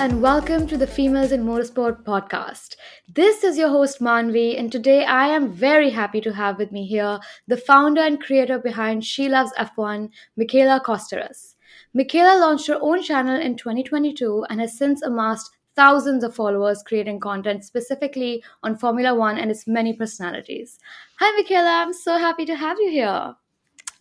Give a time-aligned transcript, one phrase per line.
[0.00, 2.76] and welcome to the Females in Motorsport podcast.
[3.06, 6.86] This is your host, Manvi, and today I am very happy to have with me
[6.86, 10.08] here the founder and creator behind She Loves F1,
[10.38, 11.54] Mikaela Kostaras.
[11.94, 17.20] Mikaela launched her own channel in 2022 and has since amassed thousands of followers creating
[17.20, 20.78] content specifically on Formula One and its many personalities.
[21.18, 21.82] Hi, Mikaela.
[21.82, 23.34] I'm so happy to have you here.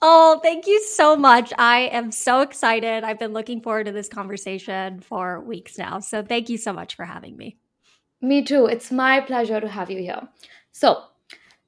[0.01, 1.51] Oh, thank you so much.
[1.57, 3.03] I am so excited.
[3.03, 5.99] I've been looking forward to this conversation for weeks now.
[5.99, 7.57] So thank you so much for having me.
[8.21, 8.65] Me too.
[8.65, 10.21] It's my pleasure to have you here.
[10.71, 11.03] So,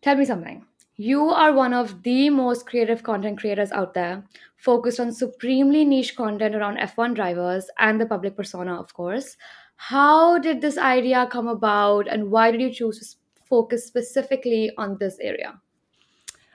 [0.02, 0.66] tell me something.
[0.96, 4.24] You are one of the most creative content creators out there,
[4.56, 9.36] focused on supremely niche content around F1 drivers and the public persona, of course.
[9.76, 13.18] How did this idea come about, and why did you choose to
[13.50, 15.60] focus specifically on this area?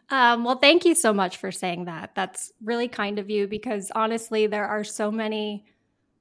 [0.09, 2.15] Um, well, thank you so much for saying that.
[2.15, 5.65] That's really kind of you because honestly, there are so many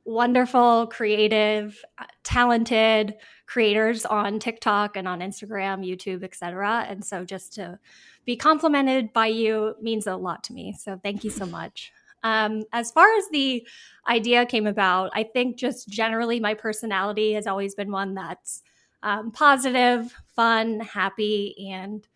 [0.06, 3.16] wonderful, creative, uh, talented
[3.48, 6.86] creators on TikTok and on Instagram, YouTube, etc.
[6.88, 7.80] And so just to
[8.26, 10.74] be complimented by you means a lot to me.
[10.74, 11.92] So thank you so much.
[12.24, 13.68] Um, as far as the
[14.08, 18.64] idea came about, I think just generally my personality has always been one that's
[19.04, 22.08] um, positive, fun, happy, and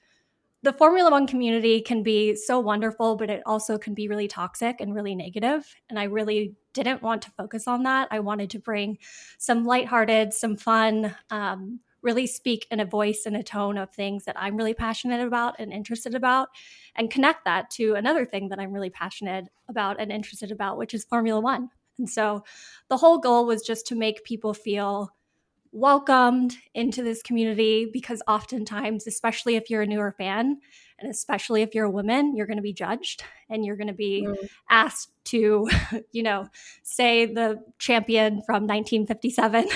[0.61, 4.81] the Formula One community can be so wonderful, but it also can be really toxic
[4.81, 5.73] and really negative.
[5.89, 8.09] And I really didn't want to focus on that.
[8.11, 8.97] I wanted to bring
[9.37, 14.23] some lighthearted, some fun, um, really speak in a voice and a tone of things
[14.25, 16.49] that I'm really passionate about and interested about,
[16.95, 20.93] and connect that to another thing that I'm really passionate about and interested about, which
[20.93, 21.69] is Formula One.
[21.97, 22.43] And so
[22.89, 25.11] the whole goal was just to make people feel
[25.71, 30.59] welcomed into this community because oftentimes, especially if you're a newer fan,
[30.99, 33.93] and especially if you're a woman, you're going to be judged and you're going to
[33.93, 34.49] be mm.
[34.69, 35.69] asked to,
[36.11, 36.47] you know,
[36.83, 39.69] say the champion from 1957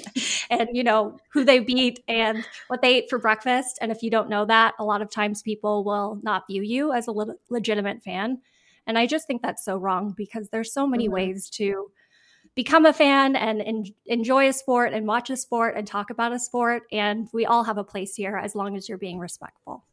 [0.50, 3.78] and, you know, who they beat and what they ate for breakfast.
[3.80, 6.92] And if you don't know that, a lot of times people will not view you
[6.92, 8.40] as a le- legitimate fan.
[8.86, 11.14] And I just think that's so wrong because there's so many mm-hmm.
[11.14, 11.90] ways to
[12.54, 16.32] become a fan and en- enjoy a sport and watch a sport and talk about
[16.32, 16.82] a sport.
[16.92, 19.84] And we all have a place here as long as you're being respectful.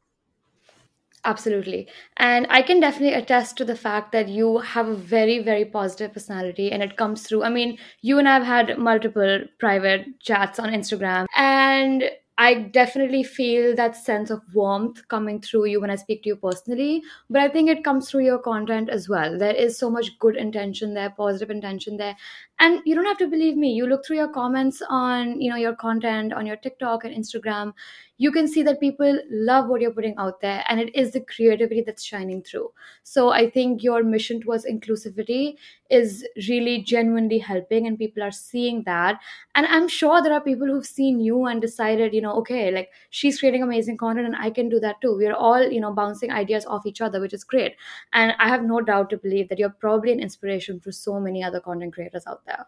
[1.26, 1.90] Absolutely.
[2.18, 6.14] And I can definitely attest to the fact that you have a very, very positive
[6.14, 7.44] personality and it comes through.
[7.44, 12.04] I mean, you and I have had multiple private chats on Instagram, and
[12.40, 16.36] I definitely feel that sense of warmth coming through you when I speak to you
[16.36, 19.40] personally, but I think it comes through your content as well.
[19.40, 22.16] There is so much good intention there, positive intention there.
[22.60, 23.72] And you don't have to believe me.
[23.74, 27.74] You look through your comments on, you know, your content on your TikTok and Instagram,
[28.18, 31.22] you can see that people love what you're putting out there and it is the
[31.22, 32.72] creativity that's shining through.
[33.04, 35.56] So I think your mission towards inclusivity
[35.90, 39.20] is really genuinely helping and people are seeing that.
[39.56, 42.90] And I'm sure there are people who've seen you and decided, you know, okay, like
[43.10, 45.16] she's creating amazing content and I can do that too.
[45.16, 47.76] We're all, you know, bouncing ideas off each other, which is great.
[48.14, 51.44] And I have no doubt to believe that you're probably an inspiration for so many
[51.44, 52.66] other content creators out there.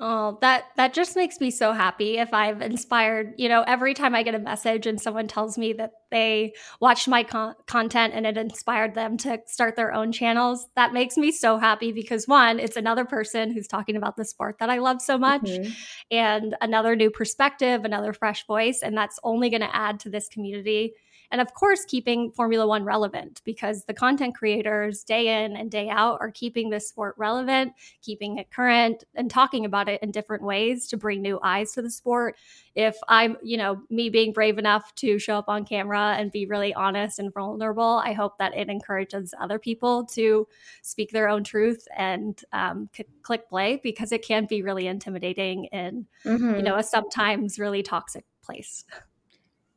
[0.00, 4.14] Oh, that that just makes me so happy if I've inspired, you know, every time
[4.14, 8.24] I get a message and someone tells me that they watched my con- content and
[8.24, 12.60] it inspired them to start their own channels, that makes me so happy because one,
[12.60, 15.72] it's another person who's talking about the sport that I love so much mm-hmm.
[16.12, 20.28] and another new perspective, another fresh voice and that's only going to add to this
[20.28, 20.94] community
[21.30, 25.90] and of course, keeping Formula One relevant because the content creators day in and day
[25.90, 27.72] out are keeping this sport relevant,
[28.02, 31.82] keeping it current, and talking about it in different ways to bring new eyes to
[31.82, 32.36] the sport.
[32.74, 36.46] If I'm, you know, me being brave enough to show up on camera and be
[36.46, 40.48] really honest and vulnerable, I hope that it encourages other people to
[40.82, 45.64] speak their own truth and um, c- click play because it can be really intimidating
[45.66, 46.56] in, mm-hmm.
[46.56, 48.84] you know, a sometimes really toxic place.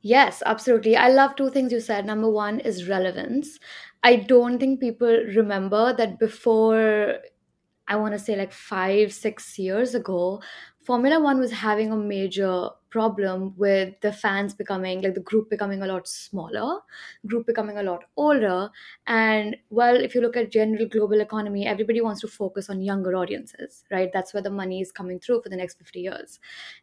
[0.02, 0.96] Yes, absolutely.
[0.96, 2.06] I love two things you said.
[2.06, 3.60] Number one is relevance.
[4.04, 7.18] I don't think people remember that before,
[7.88, 10.42] I want to say like five, six years ago,
[10.82, 15.84] Formula One was having a major problem with the fans becoming, like the group becoming
[15.84, 16.82] a lot smaller,
[17.28, 18.70] group becoming a lot older.
[19.08, 23.16] And well, if you look at general global economy, everybody wants to focus on younger
[23.16, 24.10] audiences, right?
[24.14, 26.40] That's where the money is coming through for the next 50 years.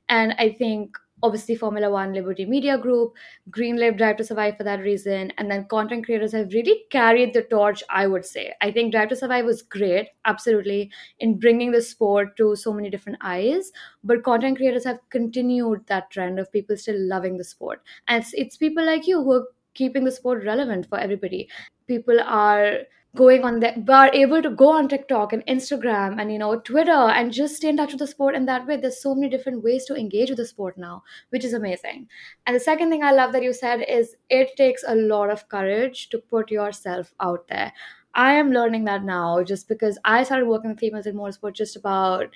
[0.09, 3.15] And I think obviously Formula One, Liberty Media Group,
[3.51, 5.33] Greenlib Drive to Survive for that reason.
[5.39, 8.53] And then content creators have really carried the torch, I would say.
[8.61, 12.91] I think Drive to Survive was great, absolutely, in bringing the sport to so many
[12.91, 13.73] different eyes.
[14.05, 17.83] But content creators have continued that trend of people still loving the sport.
[18.07, 21.49] And it's, it's people like you who are keeping the sport relevant for everybody.
[21.87, 22.79] People are
[23.21, 27.05] going on but are able to go on tiktok and instagram and you know twitter
[27.19, 28.77] and just stay in touch with the sport in that way.
[28.77, 32.09] There's so many different ways to engage with the sport now which is amazing.
[32.47, 35.49] And the second thing i love that you said is it takes a lot of
[35.49, 37.73] courage to put yourself out there.
[38.15, 41.77] I am learning that now just because i started working with females in motorsport just
[41.77, 42.35] about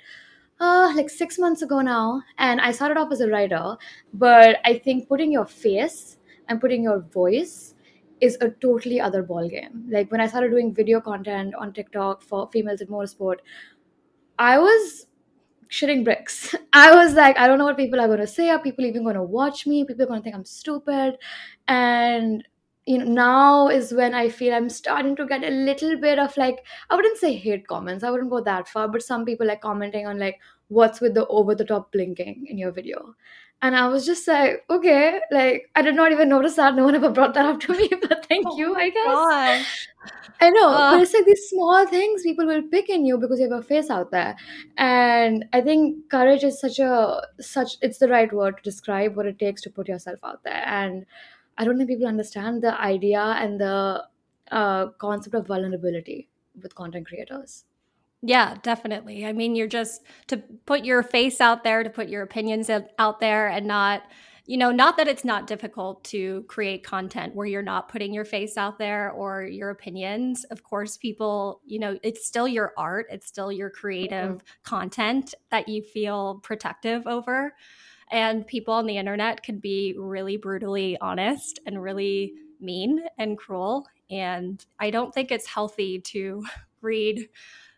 [0.59, 3.75] uh, like six months ago now and i started off as a writer
[4.13, 7.72] but i think putting your face and putting your voice
[8.23, 9.85] is a totally other ball game.
[9.89, 13.39] Like when I started doing video content on TikTok for females in motorsport,
[14.39, 15.07] I was
[15.69, 16.55] shitting bricks.
[16.73, 18.49] I was like, I don't know what people are going to say.
[18.49, 19.83] Are people even going to watch me?
[19.83, 21.17] People are going to think I'm stupid.
[21.67, 22.47] And
[22.85, 26.35] you know, now is when I feel I'm starting to get a little bit of
[26.37, 28.03] like, I wouldn't say hate comments.
[28.03, 30.39] I wouldn't go that far, but some people like commenting on like,
[30.69, 33.15] what's with the over the top blinking in your video?
[33.63, 36.75] And I was just like, okay, like I did not even notice that.
[36.75, 39.05] No one ever brought that up to me, but thank oh you, I guess.
[39.05, 39.87] Gosh.
[40.41, 43.39] I know, uh, but it's like these small things people will pick in you because
[43.39, 44.35] you have a face out there.
[44.77, 49.27] And I think courage is such a such it's the right word to describe what
[49.27, 50.63] it takes to put yourself out there.
[50.67, 51.05] And
[51.57, 54.03] I don't think people understand the idea and the
[54.51, 56.27] uh, concept of vulnerability
[56.61, 57.63] with content creators.
[58.25, 59.25] Yeah, definitely.
[59.25, 63.19] I mean, you're just to put your face out there, to put your opinions out
[63.19, 64.03] there, and not,
[64.45, 68.23] you know, not that it's not difficult to create content where you're not putting your
[68.23, 70.45] face out there or your opinions.
[70.45, 74.63] Of course, people, you know, it's still your art, it's still your creative mm-hmm.
[74.63, 77.53] content that you feel protective over.
[78.09, 83.85] And people on the internet can be really brutally honest and really mean and cruel.
[84.09, 86.45] And I don't think it's healthy to
[86.81, 87.27] read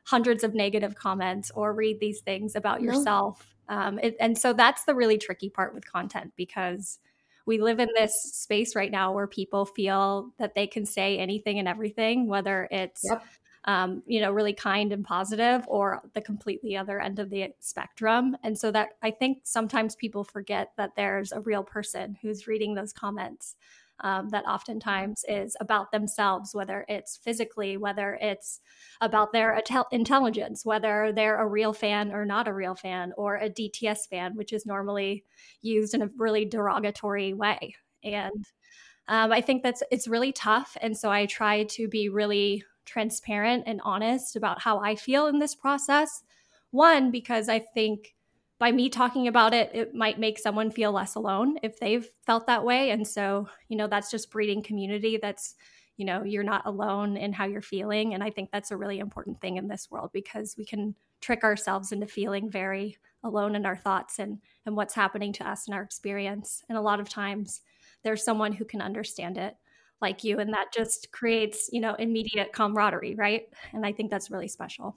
[0.05, 2.93] hundreds of negative comments or read these things about no.
[2.93, 3.55] yourself.
[3.67, 6.99] Um, it, and so that's the really tricky part with content because
[7.45, 11.59] we live in this space right now where people feel that they can say anything
[11.59, 13.23] and everything, whether it's yep.
[13.65, 18.37] um, you know really kind and positive or the completely other end of the spectrum.
[18.43, 22.75] And so that I think sometimes people forget that there's a real person who's reading
[22.75, 23.55] those comments
[24.01, 28.59] um, that oftentimes is about themselves, whether it's physically, whether it's
[29.01, 29.61] about their
[29.91, 34.35] intelligence, whether they're a real fan or not a real fan, or a DTS fan,
[34.35, 35.23] which is normally
[35.61, 37.75] used in a really derogatory way.
[38.03, 38.45] And
[39.07, 40.75] um, I think that's it's really tough.
[40.81, 45.39] And so I try to be really transparent and honest about how I feel in
[45.39, 46.23] this process.
[46.71, 48.14] One, because I think
[48.57, 52.47] by me talking about it, it might make someone feel less alone if they've felt
[52.47, 52.91] that way.
[52.91, 55.19] And so, you know, that's just breeding community.
[55.21, 55.55] That's,
[55.97, 58.13] you know, you're not alone in how you're feeling.
[58.13, 61.43] And I think that's a really important thing in this world because we can trick
[61.43, 65.73] ourselves into feeling very alone in our thoughts and, and what's happening to us in
[65.73, 66.63] our experience.
[66.69, 67.61] And a lot of times
[68.03, 69.55] there's someone who can understand it
[70.01, 70.39] like you.
[70.39, 73.43] And that just creates, you know, immediate camaraderie, right?
[73.73, 74.95] And I think that's really special.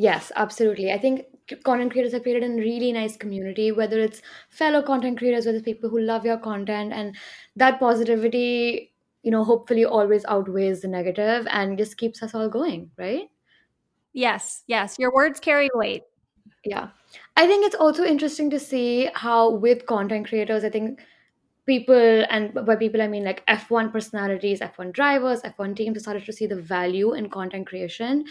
[0.00, 0.90] Yes, absolutely.
[0.92, 1.26] I think
[1.62, 5.64] content creators have created a really nice community, whether it's fellow content creators, whether it's
[5.66, 7.14] people who love your content, and
[7.56, 12.90] that positivity, you know, hopefully always outweighs the negative and just keeps us all going,
[12.96, 13.28] right?
[14.14, 14.96] Yes, yes.
[14.98, 16.04] Your words carry weight.
[16.64, 16.88] Yeah.
[17.36, 20.98] I think it's also interesting to see how, with content creators, I think
[21.70, 26.32] people and by people i mean like f1 personalities f1 drivers f1 teams started to
[26.32, 28.24] see the value in content creation.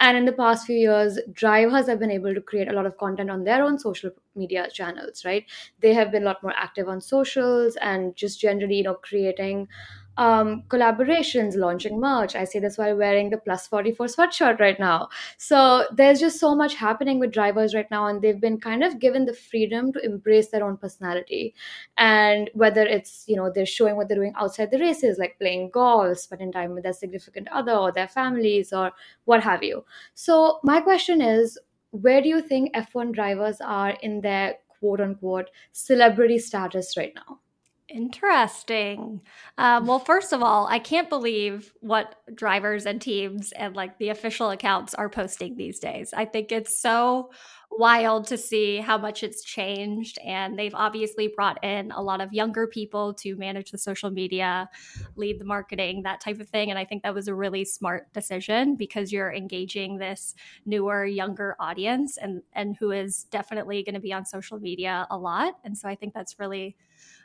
[0.00, 2.98] And in the past few years drivers have been able to create a lot of
[2.98, 5.44] content on their own social media channels right?
[5.80, 9.68] They have been a lot more active on socials and just generally you know creating
[10.16, 12.34] um, collaborations, launching merch.
[12.36, 15.08] I say this while wearing the plus 44 sweatshirt right now.
[15.38, 18.98] So there's just so much happening with drivers right now, and they've been kind of
[18.98, 21.54] given the freedom to embrace their own personality.
[21.96, 25.70] And whether it's, you know, they're showing what they're doing outside the races, like playing
[25.70, 28.92] golf, spending time with their significant other or their families or
[29.24, 29.84] what have you.
[30.14, 31.58] So my question is,
[31.90, 37.38] where do you think F1 drivers are in their quote unquote celebrity status right now?
[37.94, 39.20] Interesting.
[39.56, 44.08] Um, well, first of all, I can't believe what drivers and teams and like the
[44.08, 46.12] official accounts are posting these days.
[46.12, 47.30] I think it's so
[47.70, 50.18] wild to see how much it's changed.
[50.24, 54.68] And they've obviously brought in a lot of younger people to manage the social media,
[55.14, 56.70] lead the marketing, that type of thing.
[56.70, 60.34] And I think that was a really smart decision because you're engaging this
[60.66, 65.16] newer, younger audience and, and who is definitely going to be on social media a
[65.16, 65.54] lot.
[65.62, 66.76] And so I think that's really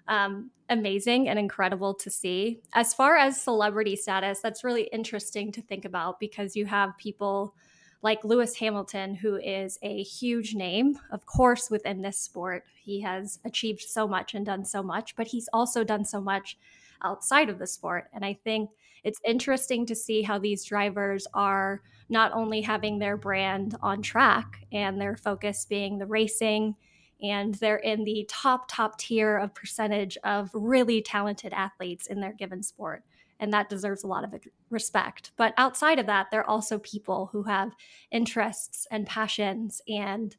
[0.10, 2.60] um, amazing and incredible to see.
[2.74, 7.56] As far as celebrity status, that's really interesting to think about because you have people
[8.02, 12.64] like Lewis Hamilton, who is a huge name, of course, within this sport.
[12.82, 16.58] He has achieved so much and done so much, but he's also done so much
[17.04, 18.10] outside of the sport.
[18.14, 18.70] And I think
[19.04, 24.66] it's interesting to see how these drivers are not only having their brand on track
[24.72, 26.76] and their focus being the racing
[27.22, 32.34] and they're in the top top tier of percentage of really talented athletes in their
[32.34, 33.04] given sport.
[33.42, 34.34] And that deserves a lot of
[34.70, 35.32] respect.
[35.38, 37.74] But outside of that they're also people who have
[38.12, 40.36] interests and passions and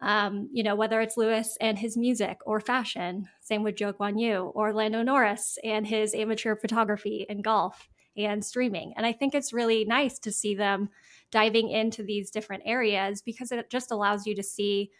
[0.00, 4.52] um, you know whether it's lewis and his music or fashion same with Zhou Guanyu
[4.54, 8.92] or lando norris and his amateur photography and golf and streaming.
[8.96, 10.88] And i think it's really nice to see them
[11.30, 14.90] diving into these different areas because it just allows you to see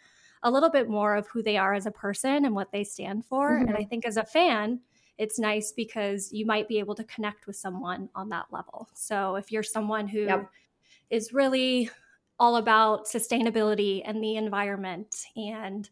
[0.43, 3.25] a little bit more of who they are as a person and what they stand
[3.25, 3.51] for.
[3.51, 3.67] Mm-hmm.
[3.67, 4.79] And I think as a fan,
[5.17, 8.87] it's nice because you might be able to connect with someone on that level.
[8.93, 10.49] So if you're someone who yep.
[11.09, 11.89] is really
[12.39, 15.89] all about sustainability and the environment and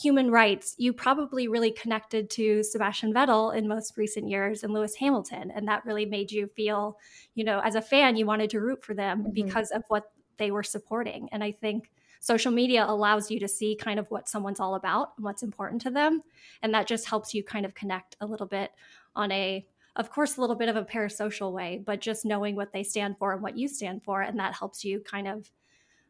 [0.00, 4.94] human rights, you probably really connected to Sebastian Vettel in most recent years and Lewis
[4.94, 5.50] Hamilton.
[5.50, 6.98] And that really made you feel,
[7.34, 9.32] you know, as a fan, you wanted to root for them mm-hmm.
[9.32, 11.28] because of what they were supporting.
[11.32, 15.12] And I think social media allows you to see kind of what someone's all about
[15.16, 16.22] and what's important to them.
[16.62, 18.72] And that just helps you kind of connect a little bit
[19.14, 22.72] on a, of course, a little bit of a parasocial way, but just knowing what
[22.72, 24.22] they stand for and what you stand for.
[24.22, 25.50] And that helps you kind of,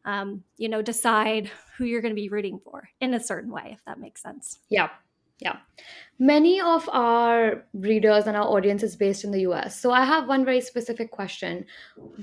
[0.05, 3.71] um, you know, decide who you're going to be rooting for in a certain way,
[3.73, 4.59] if that makes sense.
[4.69, 4.89] Yeah.
[5.39, 5.57] Yeah.
[6.19, 9.79] Many of our readers and our audience is based in the US.
[9.79, 11.65] So I have one very specific question.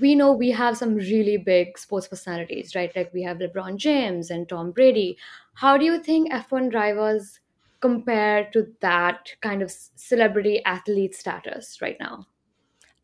[0.00, 2.94] We know we have some really big sports personalities, right?
[2.94, 5.16] Like we have LeBron James and Tom Brady.
[5.54, 7.40] How do you think F1 drivers
[7.80, 12.26] compare to that kind of celebrity athlete status right now?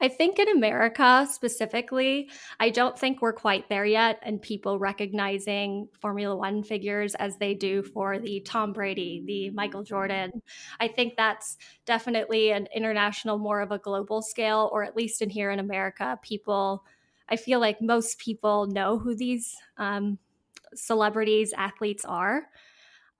[0.02, 2.28] I think in America specifically,
[2.59, 7.54] I don't think we're quite there yet, and people recognizing Formula One figures as they
[7.54, 10.42] do for the Tom Brady, the Michael Jordan.
[10.80, 11.56] I think that's
[11.87, 16.18] definitely an international, more of a global scale, or at least in here in America,
[16.21, 16.85] people,
[17.28, 20.18] I feel like most people know who these um,
[20.75, 22.49] celebrities, athletes are.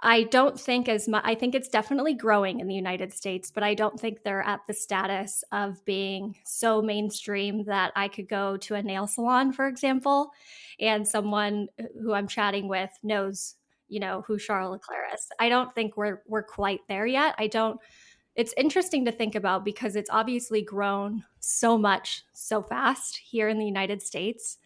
[0.05, 3.63] I don't think as much, I think it's definitely growing in the United States, but
[3.63, 8.57] I don't think they're at the status of being so mainstream that I could go
[8.59, 10.33] to a nail salon, for example,
[10.81, 11.69] and someone
[12.01, 13.55] who I'm chatting with knows,
[13.89, 15.29] you know, who Charles Leclerc is.
[15.39, 17.37] I don't think we're, we're quite there yet.
[17.39, 17.79] I don't,
[18.35, 23.59] it's interesting to think about because it's obviously grown so much so fast here in
[23.59, 24.59] the United States.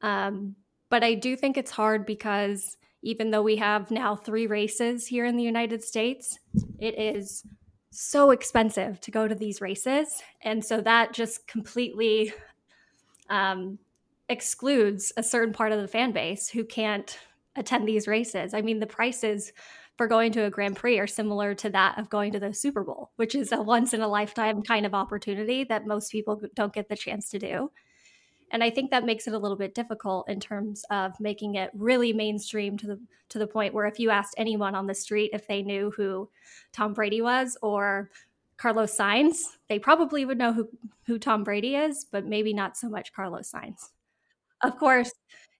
[0.00, 0.56] Um,
[0.88, 5.24] but I do think it's hard because even though we have now three races here
[5.24, 6.38] in the United States,
[6.78, 7.44] it is
[7.90, 10.22] so expensive to go to these races.
[10.42, 12.32] And so that just completely
[13.28, 13.78] um,
[14.28, 17.18] excludes a certain part of the fan base who can't
[17.56, 18.54] attend these races.
[18.54, 19.52] I mean, the prices
[19.98, 22.82] for going to a Grand Prix are similar to that of going to the Super
[22.82, 26.72] Bowl, which is a once in a lifetime kind of opportunity that most people don't
[26.72, 27.70] get the chance to do.
[28.52, 31.70] And I think that makes it a little bit difficult in terms of making it
[31.74, 35.30] really mainstream to the to the point where if you asked anyone on the street
[35.32, 36.28] if they knew who
[36.72, 38.10] Tom Brady was or
[38.58, 40.68] Carlos Sainz, they probably would know who,
[41.06, 43.88] who Tom Brady is, but maybe not so much Carlos Sainz.
[44.60, 45.12] Of course,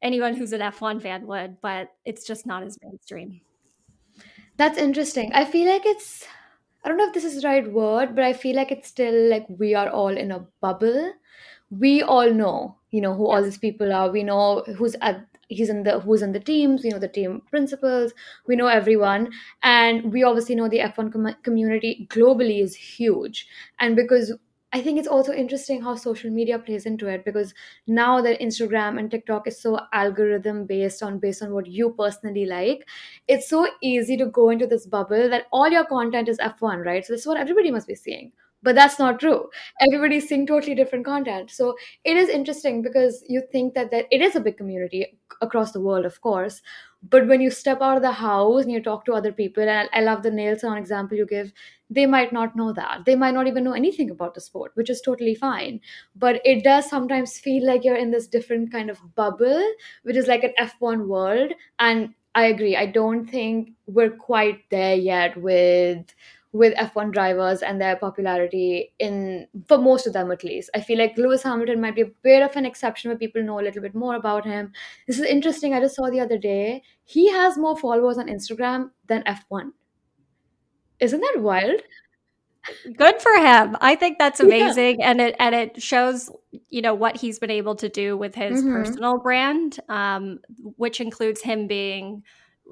[0.02, 3.40] anyone who's an F1 fan would, but it's just not as mainstream.
[4.56, 5.32] That's interesting.
[5.32, 6.26] I feel like it's
[6.84, 9.30] I don't know if this is the right word, but I feel like it's still
[9.30, 11.12] like we are all in a bubble.
[11.78, 14.10] We all know you know who all these people are.
[14.10, 17.42] We know who's at he's in the who's in the teams we know the team
[17.50, 18.12] principals
[18.46, 19.30] we know everyone.
[19.62, 23.46] And we obviously know the f1 com- community globally is huge.
[23.80, 24.32] And because
[24.74, 27.52] i think it's also interesting how social media plays into it because
[27.86, 32.46] now that instagram and tiktok is so algorithm based on based on what you personally
[32.46, 32.86] like
[33.28, 37.04] it's so easy to go into this bubble that all your content is f1 right?
[37.04, 39.48] So this is what everybody must be seeing but that's not true.
[39.80, 41.50] Everybody's seeing totally different content.
[41.50, 45.72] So it is interesting because you think that, that it is a big community across
[45.72, 46.62] the world of course.
[47.02, 49.88] But when you step out of the house and you talk to other people and
[49.92, 51.52] i love the nail salon example you give
[51.90, 53.04] they might not know that.
[53.04, 55.80] They might not even know anything about the sport which is totally fine.
[56.16, 59.62] But it does sometimes feel like you're in this different kind of bubble
[60.02, 61.52] which is like an f1 world.
[61.78, 62.76] And i agree.
[62.76, 66.14] I don't think we're quite there yet with
[66.52, 70.70] with F1 drivers and their popularity in for most of them at least.
[70.74, 73.58] I feel like Lewis Hamilton might be a bit of an exception where people know
[73.58, 74.72] a little bit more about him.
[75.06, 75.72] This is interesting.
[75.72, 79.72] I just saw the other day he has more followers on Instagram than F1.
[81.00, 81.80] Isn't that wild?
[82.96, 83.76] good for him.
[83.80, 85.10] I think that's amazing, yeah.
[85.10, 86.30] and it and it shows
[86.70, 88.72] you know what he's been able to do with his mm-hmm.
[88.72, 90.38] personal brand, um,
[90.76, 92.22] which includes him being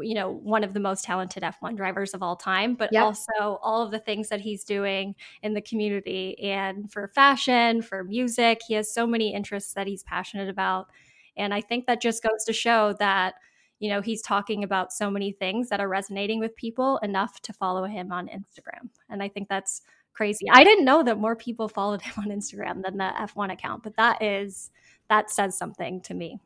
[0.03, 3.05] you know one of the most talented F1 drivers of all time, but yep.
[3.05, 8.05] also all of the things that he's doing in the community and for fashion, for
[8.05, 8.61] music.
[8.67, 10.89] He has so many interests that he's passionate about,
[11.37, 13.35] and I think that just goes to show that
[13.81, 17.53] you know, he's talking about so many things that are resonating with people enough to
[17.55, 18.91] follow him on Instagram.
[19.09, 19.81] And I think that's
[20.13, 20.47] crazy.
[20.53, 23.97] I didn't know that more people followed him on Instagram than the F1 account, but
[23.97, 24.71] that is
[25.09, 26.39] that says something to me.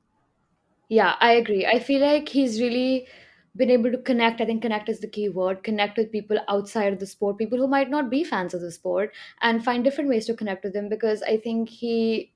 [0.88, 1.66] Yeah, I agree.
[1.66, 3.08] I feel like he's really
[3.56, 4.40] been able to connect.
[4.40, 5.62] I think connect is the key word.
[5.62, 8.70] Connect with people outside of the sport, people who might not be fans of the
[8.72, 12.32] sport, and find different ways to connect with them because I think he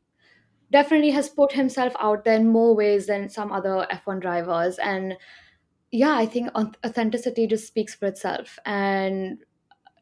[0.70, 4.78] definitely has put himself out there in more ways than some other F1 drivers.
[4.78, 5.16] And
[5.90, 8.58] yeah, I think authenticity just speaks for itself.
[8.66, 9.38] And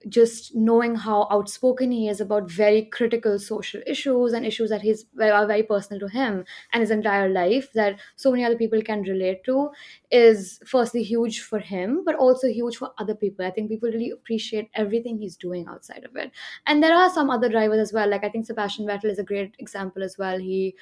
[0.08, 5.04] just knowing how outspoken he is about very critical social issues and issues that he's
[5.20, 9.02] are very personal to him and his entire life that so many other people can
[9.02, 9.70] relate to
[10.10, 13.44] is firstly huge for him but also huge for other people.
[13.44, 16.30] I think people really appreciate everything he's doing outside of it.
[16.66, 18.08] And there are some other drivers as well.
[18.08, 20.38] Like i think sebastian vettel is a great example as well.
[20.38, 20.76] He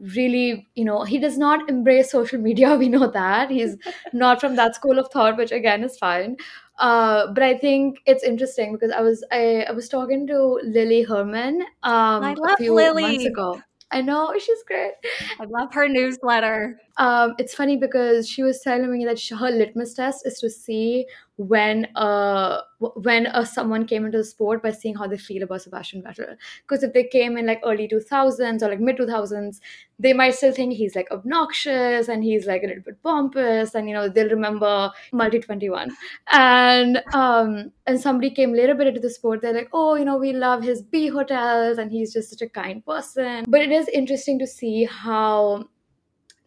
[0.00, 3.76] really you know he does not embrace social media we know that he's
[4.12, 6.36] not from that school of thought which again is fine
[6.78, 11.02] uh, but I think it's interesting because I was I, I was talking to Lily
[11.02, 13.02] Herman um, I love a few Lily.
[13.02, 13.62] months ago.
[13.90, 14.94] I know she's great.
[15.38, 16.80] I love her newsletter.
[16.96, 20.48] Um, it's funny because she was telling me that she, her litmus test is to
[20.48, 25.42] see when uh when uh, someone came into the sport by seeing how they feel
[25.42, 26.36] about Sebastian Vettel.
[26.62, 29.58] Because if they came in like early 2000s or like mid 2000s,
[29.98, 33.88] they might still think he's like obnoxious and he's like a little bit pompous, and
[33.88, 35.90] you know they'll remember Multi 21.
[36.30, 40.16] And um and somebody came later bit into the sport, they're like, oh, you know,
[40.16, 43.44] we love his bee hotels and he's just such a kind person.
[43.48, 45.68] But it is interesting to see how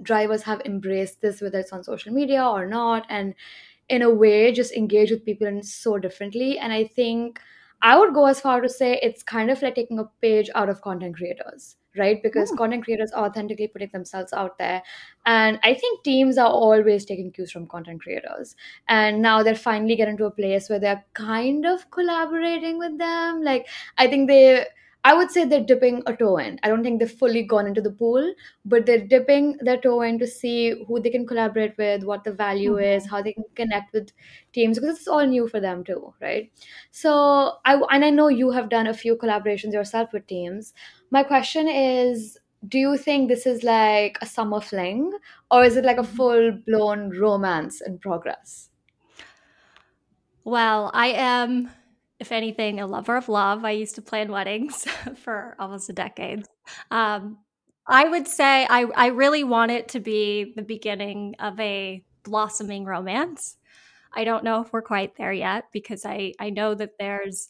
[0.02, 3.34] drivers have embraced this, whether it's on social media or not, and
[3.90, 6.60] in a way just engage with people in so differently.
[6.60, 7.40] And I think
[7.82, 10.68] I would go as far to say it's kind of like taking a page out
[10.68, 12.22] of content creators, right?
[12.24, 12.58] Because mm.
[12.58, 14.82] content creators are authentically putting themselves out there.
[15.26, 18.56] And I think teams are always taking cues from content creators.
[18.90, 23.44] And now they're finally getting to a place where they're kind of collaborating with them.
[23.44, 23.68] Like,
[23.98, 24.66] I think they
[25.08, 26.60] I would say they're dipping a toe in.
[26.64, 28.34] I don't think they've fully gone into the pool,
[28.66, 32.34] but they're dipping their toe in to see who they can collaborate with, what the
[32.34, 32.98] value mm-hmm.
[32.98, 34.12] is, how they can connect with
[34.52, 36.52] teams because it's all new for them too, right?
[36.92, 40.74] So I and I know you have done a few collaborations yourself with teams.
[41.10, 45.18] My question is do you think this is like a summer fling
[45.50, 46.18] or is it like a mm-hmm.
[46.18, 48.72] full blown romance in progress?
[50.44, 51.70] Well, I am
[52.20, 53.64] if anything, a lover of love.
[53.64, 54.84] I used to plan weddings
[55.16, 56.46] for almost a decade.
[56.92, 57.40] Um,
[57.88, 62.86] I would say I, I really want it to be the beginning of a blossoming
[62.86, 63.58] romance.
[64.14, 67.50] I don't know if we're quite there yet because I, I know that there's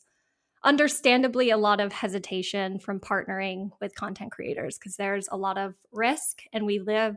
[0.63, 5.75] understandably a lot of hesitation from partnering with content creators because there's a lot of
[5.91, 7.15] risk and we live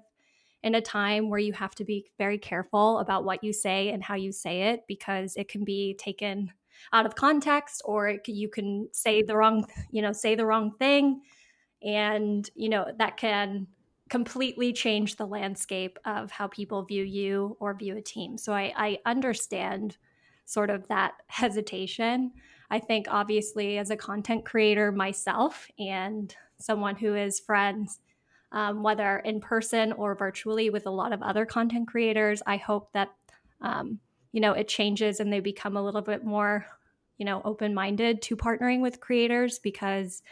[0.63, 4.03] in a time where you have to be very careful about what you say and
[4.03, 6.53] how you say it because it can be taken
[6.93, 11.23] out of context or you can say the wrong you know say the wrong thing.
[11.83, 13.67] And you know that can
[14.09, 18.37] completely change the landscape of how people view you or view a team.
[18.37, 19.97] So i, I understand
[20.45, 22.33] sort of that hesitation.
[22.71, 28.01] I think obviously as a content creator myself and someone who is friends
[28.53, 32.93] um, whether in person or virtually with a lot of other content creators i hope
[32.93, 33.09] that
[33.61, 33.99] um,
[34.33, 36.67] you know it changes and they become a little bit more
[37.19, 40.23] you know open-minded to partnering with creators because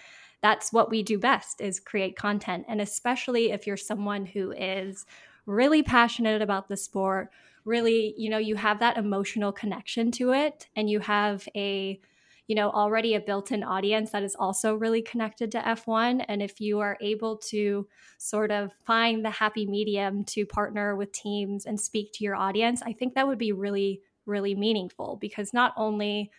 [0.40, 2.64] that's what we do best is create content.
[2.68, 5.04] And especially if you're someone who is
[5.46, 7.30] really passionate about the sport
[7.64, 12.00] really you know you have that emotional connection to it and you have a
[12.48, 16.60] you know already a built-in audience that is also really connected to F1 and if
[16.60, 17.86] you are able to
[18.18, 22.82] sort of find the happy medium to partner with teams and speak to your audience
[22.82, 26.30] I think that would be really really meaningful because not only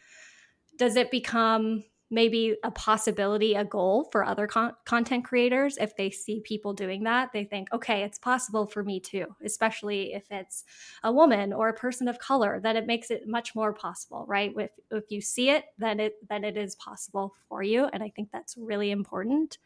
[0.77, 6.09] does it become maybe a possibility, a goal for other con- content creators if they
[6.09, 7.31] see people doing that?
[7.31, 10.63] They think, okay, it's possible for me too, especially if it's
[11.03, 14.53] a woman or a person of color, then it makes it much more possible, right?
[14.57, 17.85] If, if you see it, then it then it is possible for you.
[17.93, 19.57] And I think that's really important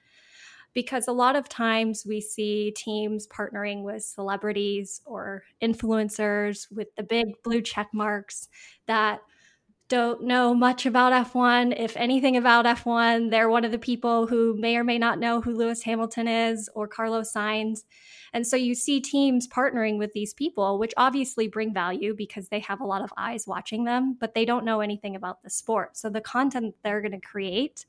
[0.73, 7.03] because a lot of times we see teams partnering with celebrities or influencers with the
[7.03, 8.49] big blue check marks
[8.87, 9.21] that
[9.89, 13.29] don't know much about F1, if anything about F1.
[13.29, 16.69] They're one of the people who may or may not know who Lewis Hamilton is
[16.73, 17.83] or Carlos Sainz.
[18.33, 22.59] And so you see teams partnering with these people, which obviously bring value because they
[22.61, 25.95] have a lot of eyes watching them, but they don't know anything about the sport.
[25.97, 27.85] So the content they're going to create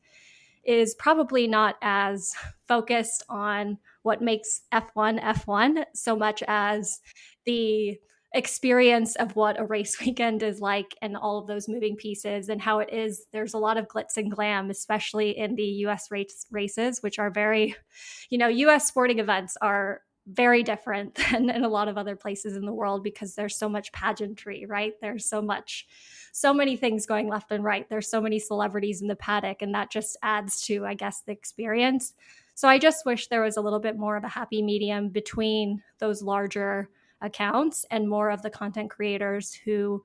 [0.65, 2.35] is probably not as
[2.69, 7.01] focused on what makes F1 F1 so much as
[7.47, 7.99] the
[8.35, 12.61] experience of what a race weekend is like and all of those moving pieces and
[12.61, 16.47] how it is there's a lot of glitz and glam especially in the US race
[16.51, 17.75] races which are very
[18.31, 22.57] you know US sporting events are very different than in a lot of other places
[22.57, 24.95] in the world because there's so much pageantry, right?
[25.01, 25.87] There's so much,
[26.33, 27.89] so many things going left and right.
[27.89, 31.33] There's so many celebrities in the paddock, and that just adds to, I guess, the
[31.33, 32.15] experience.
[32.55, 35.83] So I just wish there was a little bit more of a happy medium between
[35.99, 36.89] those larger
[37.25, 40.05] accounts and more of the content creators who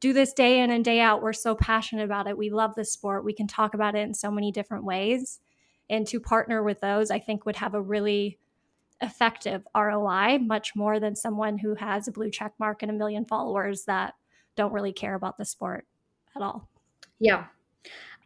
[0.00, 1.22] do this day in and day out.
[1.22, 2.38] We're so passionate about it.
[2.38, 3.24] We love the sport.
[3.24, 5.40] We can talk about it in so many different ways.
[5.90, 8.38] And to partner with those, I think would have a really
[9.00, 13.24] effective ROI much more than someone who has a blue check mark and a million
[13.24, 14.14] followers that
[14.56, 15.86] don't really care about the sport
[16.36, 16.68] at all.
[17.18, 17.46] Yeah.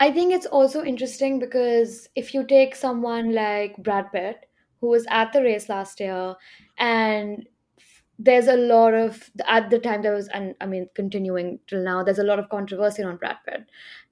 [0.00, 4.46] I think it's also interesting because if you take someone like Brad Pitt,
[4.80, 6.34] who was at the race last year,
[6.78, 7.46] and
[8.24, 12.02] there's a lot of at the time there was and i mean continuing till now
[12.02, 13.64] there's a lot of controversy on brad pitt.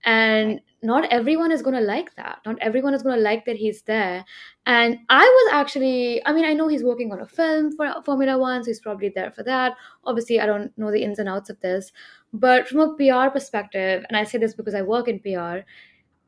[0.04, 2.38] And not everyone is going to like that.
[2.46, 4.24] Not everyone is going to like that he's there.
[4.66, 8.38] And i was actually i mean i know he's working on a film for formula
[8.38, 9.74] one so he's probably there for that.
[10.04, 11.92] Obviously i don't know the ins and outs of this.
[12.32, 15.60] But from a pr perspective and i say this because i work in pr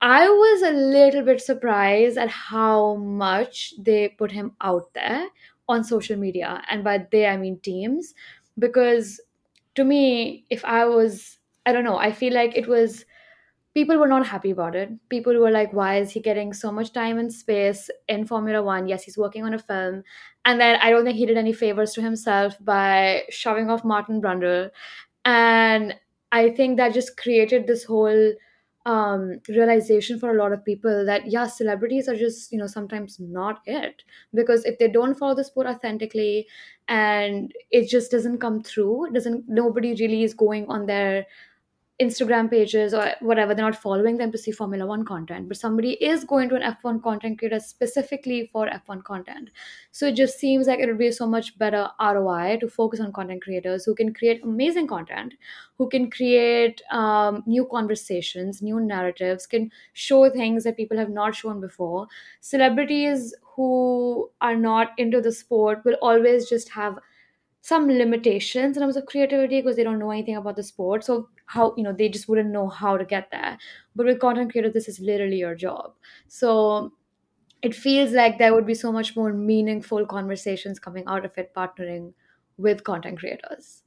[0.04, 5.28] I was a little bit surprised at how much they put him out there
[5.68, 8.14] on social media and by they i mean teams
[8.58, 9.20] because
[9.74, 13.04] to me if i was i don't know i feel like it was
[13.74, 14.90] people were not happy about it.
[15.08, 18.86] People were like why is he getting so much time and space in formula 1
[18.88, 20.02] yes he's working on a film.
[20.44, 24.20] And then i don't think he did any favors to himself by shoving off martin
[24.20, 24.70] brundle.
[25.24, 25.94] And
[26.32, 28.32] i think that just created this whole
[28.84, 33.18] um, realization for a lot of people that yeah celebrities are just you know sometimes
[33.20, 34.02] not it.
[34.34, 36.46] Because if they don't follow the sport authentically
[36.88, 41.26] and it just doesn't come through doesn't nobody really is going on their
[42.02, 45.92] Instagram pages or whatever, they're not following them to see Formula One content, but somebody
[46.04, 49.50] is going to an F1 content creator specifically for F1 content.
[49.90, 53.12] So it just seems like it would be so much better ROI to focus on
[53.12, 55.34] content creators who can create amazing content,
[55.78, 61.34] who can create um, new conversations, new narratives, can show things that people have not
[61.34, 62.06] shown before.
[62.40, 66.98] Celebrities who are not into the sport will always just have
[67.62, 71.04] some limitations in terms of creativity because they don't know anything about the sport.
[71.04, 73.58] So how you know they just wouldn't know how to get there.
[73.96, 75.94] But with content creators, this is literally your job.
[76.28, 76.92] So
[77.62, 81.54] it feels like there would be so much more meaningful conversations coming out of it
[81.54, 82.12] partnering
[82.58, 83.82] with content creators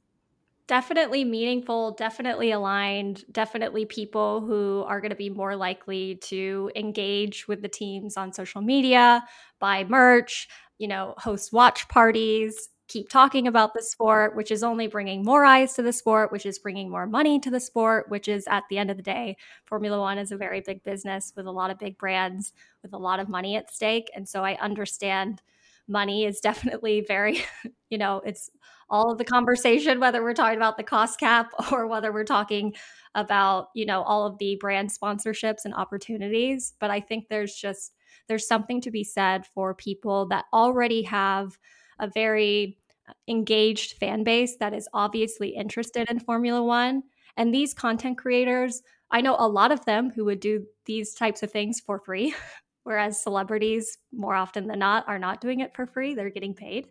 [0.66, 7.46] definitely meaningful, definitely aligned, definitely people who are going to be more likely to engage
[7.46, 9.24] with the teams on social media,
[9.60, 10.48] buy merch,
[10.78, 15.44] you know, host watch parties, keep talking about the sport, which is only bringing more
[15.44, 18.64] eyes to the sport, which is bringing more money to the sport, which is at
[18.70, 21.70] the end of the day, Formula One is a very big business with a lot
[21.70, 24.10] of big brands, with a lot of money at stake.
[24.14, 25.42] And so I understand
[25.88, 27.44] money is definitely very,
[27.90, 28.50] you know, it's
[28.88, 32.74] all of the conversation, whether we're talking about the cost cap or whether we're talking
[33.14, 36.74] about, you know, all of the brand sponsorships and opportunities.
[36.78, 37.94] But I think there's just,
[38.28, 41.58] there's something to be said for people that already have
[41.98, 42.78] a very
[43.08, 47.02] uh, engaged fan base that is obviously interested in Formula One.
[47.36, 51.42] And these content creators, I know a lot of them who would do these types
[51.42, 52.34] of things for free,
[52.84, 56.14] whereas celebrities, more often than not, are not doing it for free.
[56.14, 56.88] They're getting paid.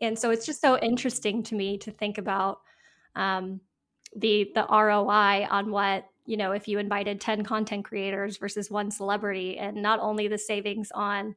[0.00, 2.60] And so it's just so interesting to me to think about
[3.14, 3.60] um,
[4.16, 8.90] the the ROI on what you know if you invited 10 content creators versus one
[8.90, 11.34] celebrity and not only the savings on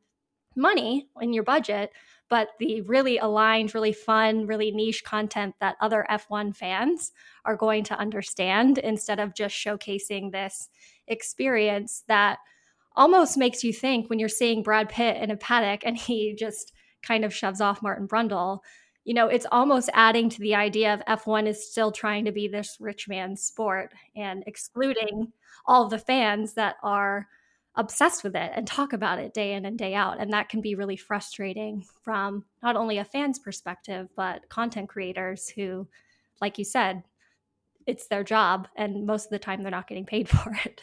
[0.55, 1.91] money in your budget
[2.29, 7.11] but the really aligned, really fun, really niche content that other F1 fans
[7.45, 10.69] are going to understand instead of just showcasing this
[11.07, 12.39] experience that
[12.95, 16.73] almost makes you think when you're seeing Brad Pitt in a paddock and he just
[17.01, 18.59] kind of shoves off Martin Brundle.
[19.05, 22.47] You know, it's almost adding to the idea of F1 is still trying to be
[22.47, 25.31] this rich man's sport and excluding
[25.65, 27.27] all the fans that are
[27.77, 30.19] obsessed with it and talk about it day in and day out.
[30.19, 35.47] And that can be really frustrating from not only a fan's perspective, but content creators
[35.47, 35.87] who,
[36.41, 37.03] like you said,
[37.85, 40.81] it's their job and most of the time they're not getting paid for it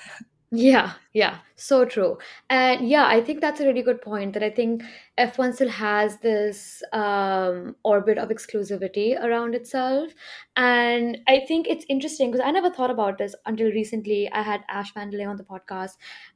[0.50, 2.18] Yeah, yeah, so true.
[2.48, 4.84] And yeah, I think that's a really good point that I think
[5.16, 10.12] F1 still has this um, orbit of exclusivity around itself.
[10.56, 14.30] And I think it's interesting because I never thought about this until recently.
[14.32, 15.92] I had Ash Vandelay on the podcast,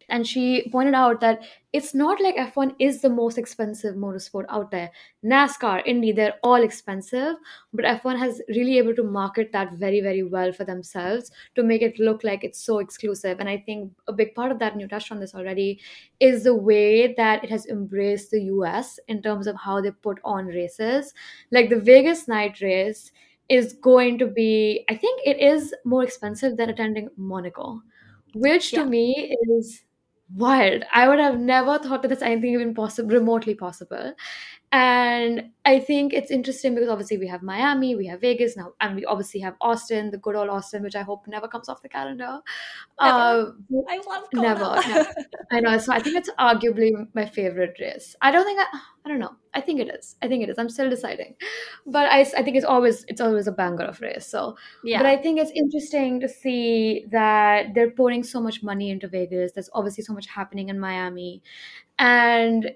[0.08, 4.70] and she pointed out that it's not like F1 is the most expensive motorsport out
[4.70, 4.90] there.
[5.24, 7.34] NASCAR, Indy, they're all expensive,
[7.72, 11.82] but F1 has really able to market that very, very well for themselves to make
[11.82, 13.38] it look like it's so exclusive.
[13.40, 15.80] And I think a big part of that, and you touched on this already,
[16.20, 18.67] is the way that it has embraced the US
[19.08, 21.14] in terms of how they put on races.
[21.50, 23.10] Like the Vegas night race
[23.48, 27.82] is going to be, I think it is more expensive than attending Monaco,
[28.34, 29.82] which to yeah me is
[30.34, 30.84] wild.
[30.92, 34.14] I would have never thought that there's anything even possible, remotely possible.
[34.70, 38.96] And I think it's interesting because obviously we have Miami, we have Vegas now, and
[38.96, 41.88] we obviously have Austin, the good old Austin, which I hope never comes off the
[41.88, 42.40] calendar.
[43.00, 43.44] never Uh,
[43.88, 45.14] i love never, never.
[45.52, 45.78] I know.
[45.78, 48.14] So I think it's arguably my favorite race.
[48.20, 48.66] I don't think I,
[49.06, 49.36] I don't know.
[49.54, 50.16] I think it is.
[50.20, 50.58] I think it is.
[50.58, 51.36] I'm still deciding,
[51.86, 54.26] but I, I think it's always it's always a banger of race.
[54.26, 54.98] So, yeah.
[54.98, 59.52] but I think it's interesting to see that they're pouring so much money into Vegas.
[59.52, 61.42] There's obviously so much happening in Miami,
[61.98, 62.70] and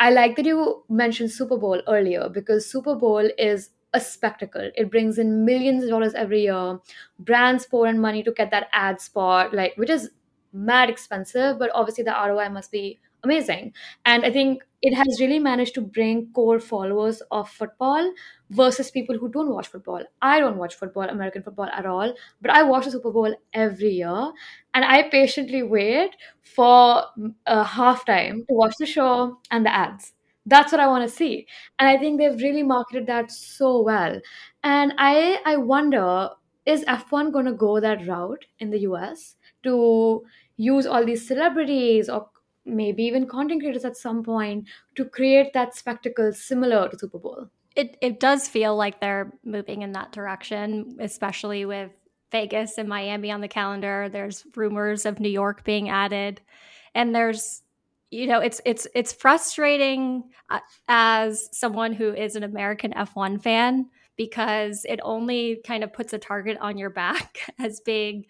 [0.00, 4.70] I like that you mentioned Super Bowl earlier because Super Bowl is a spectacle.
[4.76, 6.78] It brings in millions of dollars every year.
[7.18, 10.10] Brands pour in money to get that ad spot, like which is
[10.52, 13.72] mad expensive, but obviously the ROI must be amazing.
[14.04, 18.12] And I think it has really managed to bring core followers of football
[18.50, 20.02] versus people who don't watch football.
[20.22, 23.90] I don't watch football, American football at all, but I watch the Super Bowl every
[23.90, 24.32] year
[24.74, 30.12] and I patiently wait for mm, a halftime to watch the show and the ads.
[30.46, 31.46] That's what I want to see.
[31.78, 34.20] And I think they've really marketed that so well.
[34.62, 36.30] And I I wonder
[36.64, 40.24] is F1 going to go that route in the US to
[40.56, 42.28] use all these celebrities or
[42.68, 47.48] maybe even content creators at some point to create that spectacle similar to Super Bowl?
[47.78, 51.92] it it does feel like they're moving in that direction, especially with
[52.32, 54.08] Vegas and Miami on the calendar.
[54.10, 56.40] There's rumors of New York being added,
[56.92, 57.62] and there's
[58.10, 63.88] you know it's it's it's frustrating uh, as someone who is an American F1 fan
[64.16, 68.26] because it only kind of puts a target on your back as being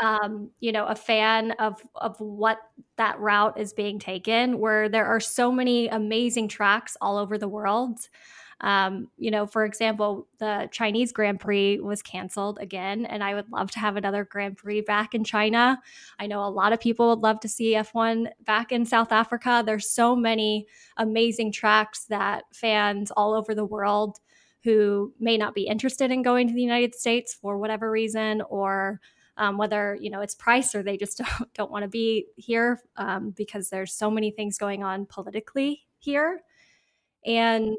[0.00, 2.58] um, you know, a fan of of what
[2.96, 7.48] that route is being taken, where there are so many amazing tracks all over the
[7.48, 7.98] world.
[8.60, 13.50] Um, you know, for example, the Chinese Grand Prix was canceled again, and I would
[13.52, 15.80] love to have another Grand Prix back in China.
[16.18, 19.62] I know a lot of people would love to see F1 back in South Africa.
[19.64, 24.18] There's so many amazing tracks that fans all over the world
[24.64, 29.00] who may not be interested in going to the United States for whatever reason or
[29.38, 32.80] um, whether you know it's price or they just don't, don't want to be here
[32.96, 36.42] um, because there's so many things going on politically here
[37.24, 37.76] and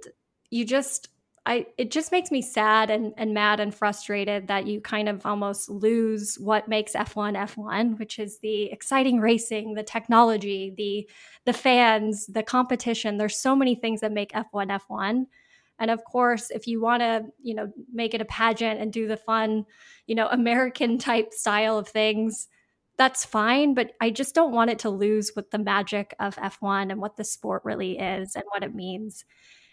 [0.49, 1.09] you just
[1.45, 5.25] I, it just makes me sad and, and mad and frustrated that you kind of
[5.25, 11.09] almost lose what makes F1 F1, which is the exciting racing, the technology, the
[11.45, 13.17] the fans, the competition.
[13.17, 15.25] There's so many things that make F1 F1
[15.79, 19.07] and of course, if you want to, you know, make it a pageant and do
[19.07, 19.65] the fun,
[20.07, 22.47] you know, American type style of things,
[22.97, 23.73] that's fine.
[23.73, 27.15] But I just don't want it to lose with the magic of F1 and what
[27.15, 29.23] the sport really is and what it means.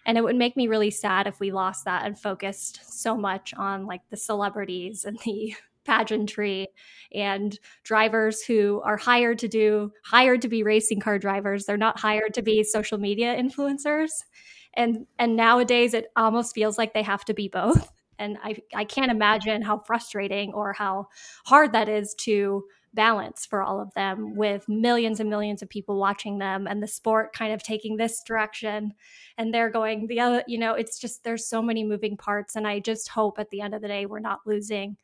[0.07, 3.53] And it would make me really sad if we lost that and focused so much
[3.55, 6.69] on like the celebrities and the pageantry
[7.13, 12.01] and drivers who are hired to do hired to be racing car drivers they're not
[12.01, 14.11] hired to be social media influencers
[14.77, 18.85] and and nowadays it almost feels like they have to be both and i i
[18.85, 21.07] can't imagine how frustrating or how
[21.45, 26.01] hard that is to balance for all of them with millions and millions of people
[26.01, 28.93] watching them and the sport kind of taking this direction
[29.37, 32.67] and they're going the other you know it's just there's so many moving parts and
[32.67, 34.97] i just hope at the end of the day we're not losing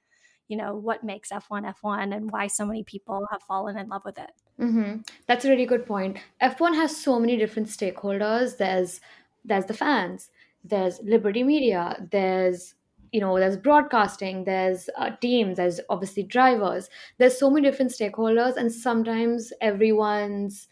[0.48, 4.02] you know what makes f1 f1 and why so many people have fallen in love
[4.06, 6.18] with it hmm That's a really good point.
[6.40, 8.58] F1 has so many different stakeholders.
[8.58, 9.00] There's
[9.44, 10.30] there's the fans,
[10.64, 12.74] there's Liberty Media, there's
[13.12, 16.88] you know there's broadcasting, there's uh, teams, there's obviously drivers.
[17.18, 20.68] There's so many different stakeholders, and sometimes everyone's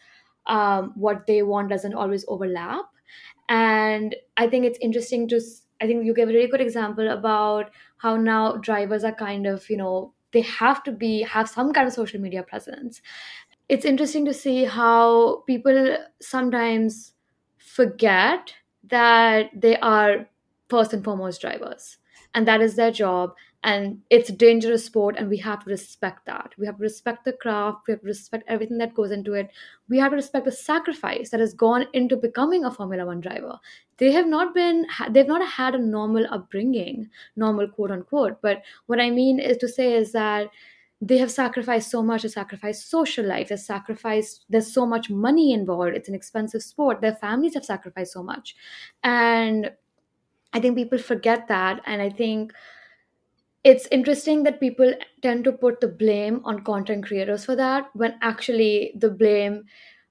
[0.47, 2.85] um, what they want doesn't always overlap.
[3.49, 5.41] And I think it's interesting to.
[5.83, 7.71] i think you gave a really good example about
[8.03, 11.87] how now drivers are kind of you know they have to be have some kind
[11.91, 13.01] of social media presence
[13.75, 17.13] it's interesting to see how people sometimes
[17.57, 18.53] forget
[18.91, 20.27] that they are
[20.69, 21.97] first and foremost drivers
[22.33, 26.25] and that is their job and it's a dangerous sport and we have to respect
[26.25, 26.51] that.
[26.57, 29.49] We have to respect the craft we have to respect everything that goes into it.
[29.87, 33.59] We have to respect the sacrifice that has gone into becoming a formula 1 driver.
[33.97, 38.99] They have not been they've not had a normal upbringing normal quote unquote but what
[38.99, 40.49] i mean is to say is that
[41.01, 45.51] they have sacrificed so much they sacrificed social life they sacrificed there's so much money
[45.51, 48.55] involved it's an expensive sport their families have sacrificed so much.
[49.03, 49.71] And
[50.53, 52.53] i think people forget that and i think
[53.63, 58.15] it's interesting that people tend to put the blame on content creators for that when
[58.21, 59.63] actually the blame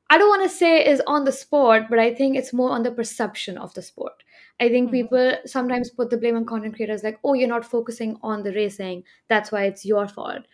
[0.09, 2.83] i don't want to say is on the sport but i think it's more on
[2.83, 4.25] the perception of the sport.
[4.63, 5.09] I think mm-hmm.
[5.09, 8.53] people sometimes put the blame on content creators like oh you're not focusing on the
[8.53, 10.45] racing that's why it's your fault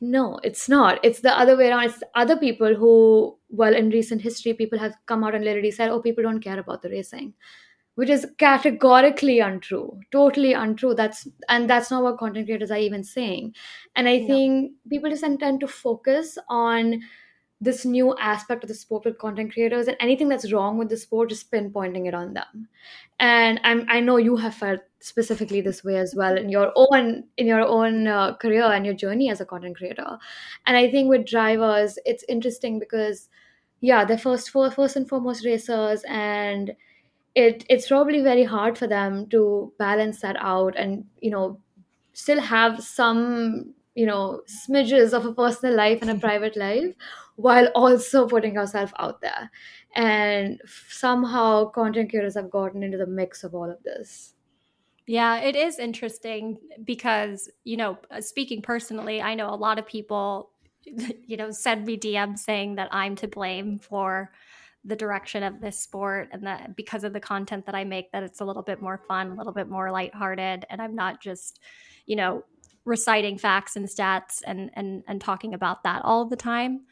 [0.00, 0.98] no it's not.
[1.04, 1.84] It's the other way around.
[1.84, 5.90] It's other people who well in recent history people have come out and literally said
[5.90, 7.34] oh people don't care about the racing
[7.94, 10.94] which is categorically untrue totally untrue.
[10.94, 13.54] That's and that's not what content creators are even saying.
[13.96, 17.00] And i think people just tend to focus on
[17.60, 20.96] this new aspect of the sport with content creators and anything that's wrong with the
[20.96, 22.68] sport just pinpointing it on them.
[23.18, 27.24] And I'm, i know you have felt specifically this way as well in your own
[27.36, 30.18] in your own uh, career and your journey as a content creator.
[30.66, 33.28] And i think with drivers it's interesting because
[33.80, 36.74] yeah they're first for first and foremost racers and
[37.34, 41.58] it it's probably very hard for them to balance that out and you know
[42.12, 46.94] still have some you know smidges of a personal life and a private life
[47.36, 49.50] while also putting ourselves out there.
[49.94, 54.34] And somehow content creators have gotten into the mix of all of this.
[55.06, 59.86] Yeah, it is interesting because, you know, uh, speaking personally, I know a lot of
[59.86, 60.50] people,
[60.84, 64.32] you know, send me DMs saying that I'm to blame for
[64.84, 68.22] the direction of this sport and that because of the content that I make that
[68.22, 70.64] it's a little bit more fun, a little bit more lighthearted.
[70.70, 71.60] And I'm not just,
[72.06, 72.44] you know,
[72.86, 76.82] reciting facts and stats and and and talking about that all the time.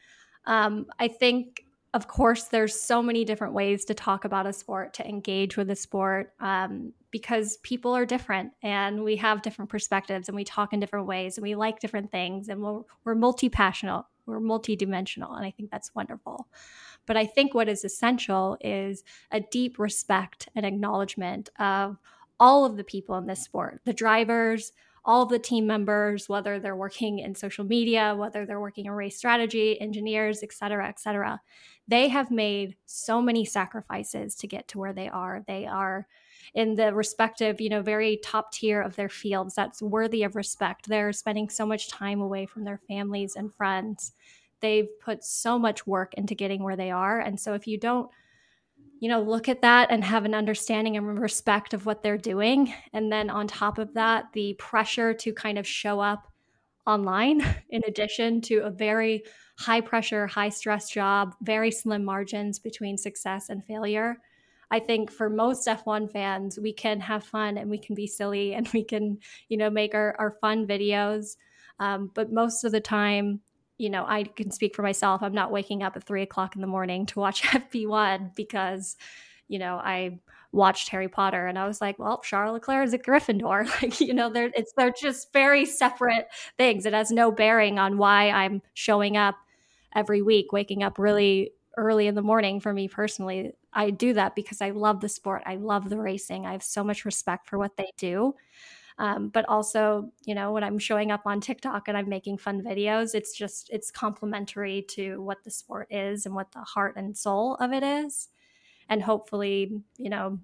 [0.46, 4.92] Um, I think of course there's so many different ways to talk about a sport
[4.94, 10.28] to engage with a sport um, because people are different and we have different perspectives
[10.28, 14.04] and we talk in different ways and we like different things and we're, we're multi-passionate
[14.26, 16.48] we're multi-dimensional and i think that's wonderful
[17.06, 21.98] but I think what is essential is a deep respect and acknowledgement of
[22.40, 24.72] all of the people in this sport the drivers,
[25.04, 29.16] all the team members, whether they're working in social media, whether they're working in race
[29.16, 31.40] strategy, engineers, et cetera, et cetera.
[31.86, 35.44] They have made so many sacrifices to get to where they are.
[35.46, 36.06] They are
[36.54, 39.54] in the respective, you know, very top tier of their fields.
[39.54, 40.88] That's worthy of respect.
[40.88, 44.12] They're spending so much time away from their families and friends
[44.60, 47.20] they've put so much work into getting where they are.
[47.20, 48.08] And so if you don't,
[49.04, 52.72] you know, look at that and have an understanding and respect of what they're doing,
[52.94, 56.32] and then on top of that, the pressure to kind of show up
[56.86, 59.22] online, in addition to a very
[59.58, 64.16] high pressure, high stress job, very slim margins between success and failure.
[64.70, 68.54] I think for most F1 fans, we can have fun and we can be silly
[68.54, 69.18] and we can,
[69.50, 71.36] you know, make our, our fun videos.
[71.78, 73.40] Um, but most of the time,
[73.78, 75.22] you know, I can speak for myself.
[75.22, 78.96] I'm not waking up at three o'clock in the morning to watch FP1 because,
[79.48, 80.20] you know, I
[80.52, 83.68] watched Harry Potter and I was like, well, Charles Leclerc is a Gryffindor.
[83.82, 86.86] Like, you know, they're it's they're just very separate things.
[86.86, 89.34] It has no bearing on why I'm showing up
[89.94, 93.52] every week, waking up really early in the morning for me personally.
[93.72, 95.42] I do that because I love the sport.
[95.44, 96.46] I love the racing.
[96.46, 98.34] I have so much respect for what they do.
[98.98, 102.62] Um, but also, you know, when I'm showing up on TikTok and I'm making fun
[102.62, 107.16] videos, it's just it's complementary to what the sport is and what the heart and
[107.16, 108.28] soul of it is.
[108.88, 110.38] And hopefully, you know,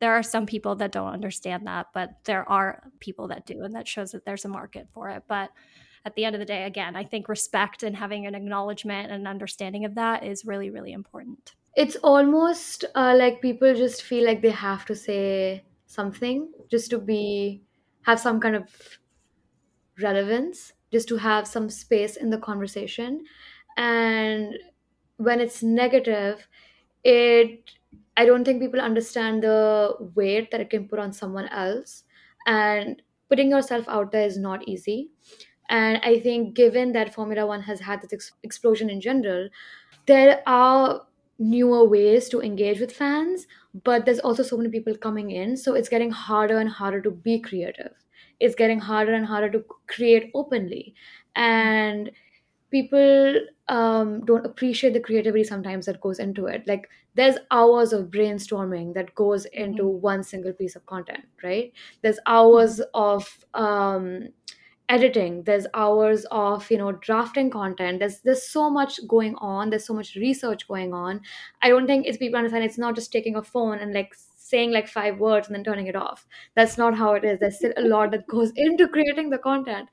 [0.00, 3.74] there are some people that don't understand that, but there are people that do, and
[3.74, 5.24] that shows that there's a market for it.
[5.26, 5.50] But
[6.04, 9.26] at the end of the day, again, I think respect and having an acknowledgement and
[9.26, 11.56] understanding of that is really, really important.
[11.74, 16.98] It's almost uh, like people just feel like they have to say something just to
[16.98, 17.62] be
[18.08, 18.64] have some kind of
[20.00, 23.24] relevance, just to have some space in the conversation.
[23.76, 24.54] And
[25.18, 26.48] when it's negative,
[27.04, 27.70] it
[28.16, 32.04] I don't think people understand the weight that it can put on someone else.
[32.46, 35.10] And putting yourself out there is not easy.
[35.70, 39.48] And I think, given that Formula One has had this ex- explosion in general,
[40.06, 41.06] there are
[41.38, 43.46] newer ways to engage with fans,
[43.84, 45.56] but there's also so many people coming in.
[45.56, 47.92] So it's getting harder and harder to be creative.
[48.40, 50.94] It's getting harder and harder to create openly.
[51.36, 52.10] And
[52.70, 53.34] people
[53.68, 58.94] um, don't appreciate the creativity sometimes that goes into it like there's hours of brainstorming
[58.94, 60.00] that goes into mm-hmm.
[60.00, 61.72] one single piece of content right
[62.02, 62.90] there's hours mm-hmm.
[62.94, 64.28] of um,
[64.88, 69.86] editing there's hours of you know drafting content there's there's so much going on there's
[69.86, 71.20] so much research going on.
[71.62, 74.72] I don't think it's people understand it's not just taking a phone and like saying
[74.72, 76.26] like five words and then turning it off.
[76.56, 77.38] That's not how it is.
[77.38, 79.88] There's still a lot that goes into creating the content.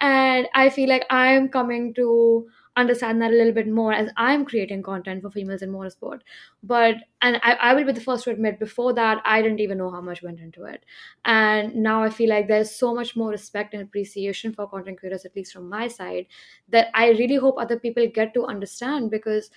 [0.00, 2.46] And i feel like i'm coming to
[2.76, 6.20] understand that a little bit more as I'm creating content for females in motorsport.
[6.62, 9.78] But and I, I will be the first to admit before that I didn't even
[9.78, 10.84] know how much went into it.
[11.24, 15.24] And now I feel like there's so much more respect and appreciation for content creators,
[15.24, 16.26] at least from my side,
[16.68, 19.50] that I really hope other people get to understand because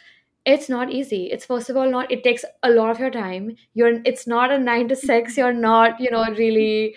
[0.46, 1.26] it's not easy.
[1.32, 3.56] It's first of all not it takes a lot of your time.
[3.74, 5.34] You're it's not a nine to six.
[5.34, 5.40] Mm-hmm.
[5.42, 6.96] You're not you know really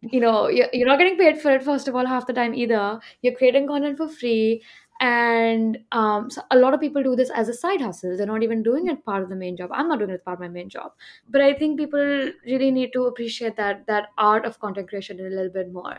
[0.00, 2.54] you know you're, you're not getting paid for it first of all half the time
[2.54, 3.00] either.
[3.22, 4.62] You're creating content for free
[5.04, 8.16] and um, so a lot of people do this as a side hustle.
[8.16, 9.70] They're not even doing it part of the main job.
[9.72, 10.92] I'm not doing it part of my main job.
[11.28, 15.28] But i think people really need to appreciate that that art of content creation a
[15.36, 15.98] little bit more.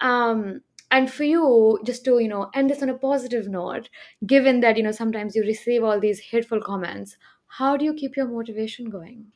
[0.00, 3.88] Um, and for you just to you know end this on a positive note
[4.26, 7.16] given that you know sometimes you receive all these hateful comments
[7.58, 9.26] how do you keep your motivation going?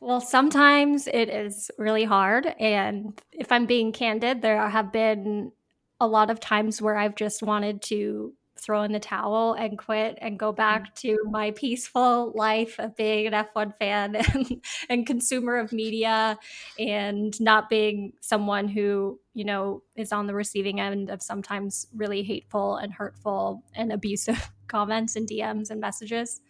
[0.00, 2.46] Well, sometimes it is really hard.
[2.60, 5.52] And if I'm being candid, there have been
[6.00, 10.16] a lot of times where I've just wanted to throw in the towel and quit
[10.20, 10.94] and go back mm.
[10.94, 16.38] to my peaceful life of being an F1 fan and, and, consumer of media
[16.78, 22.22] and not being someone who, you know, is on the receiving end of sometimes really
[22.22, 26.40] hateful and hurtful and abusive comments and DMs and messages.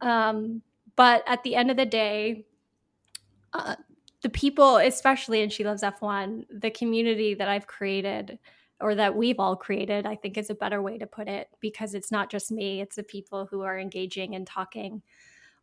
[0.00, 0.62] Um,
[0.94, 2.46] but at the end of the day,
[3.52, 3.76] uh,
[4.26, 8.40] the people, especially in She Loves F1, the community that I've created
[8.80, 11.94] or that we've all created, I think is a better way to put it because
[11.94, 15.00] it's not just me, it's the people who are engaging and talking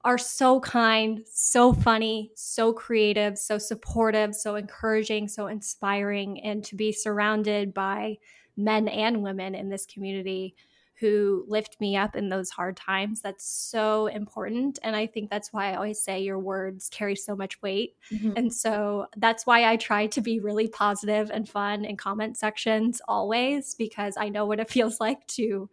[0.06, 6.78] are so kind, so funny, so creative, so supportive, so encouraging, so inspiring and to
[6.78, 8.16] be surrounded by
[8.56, 10.56] men and women in this community
[11.00, 13.22] who lift me up in those hard times.
[13.22, 14.80] That's so important.
[14.84, 17.96] And I think that's why I always say your words carry so much weight.
[18.12, 18.34] Mm-hmm.
[18.36, 23.02] And so that's why I try to be really positive and fun in comment sections
[23.08, 25.70] always, because I know what it feels like to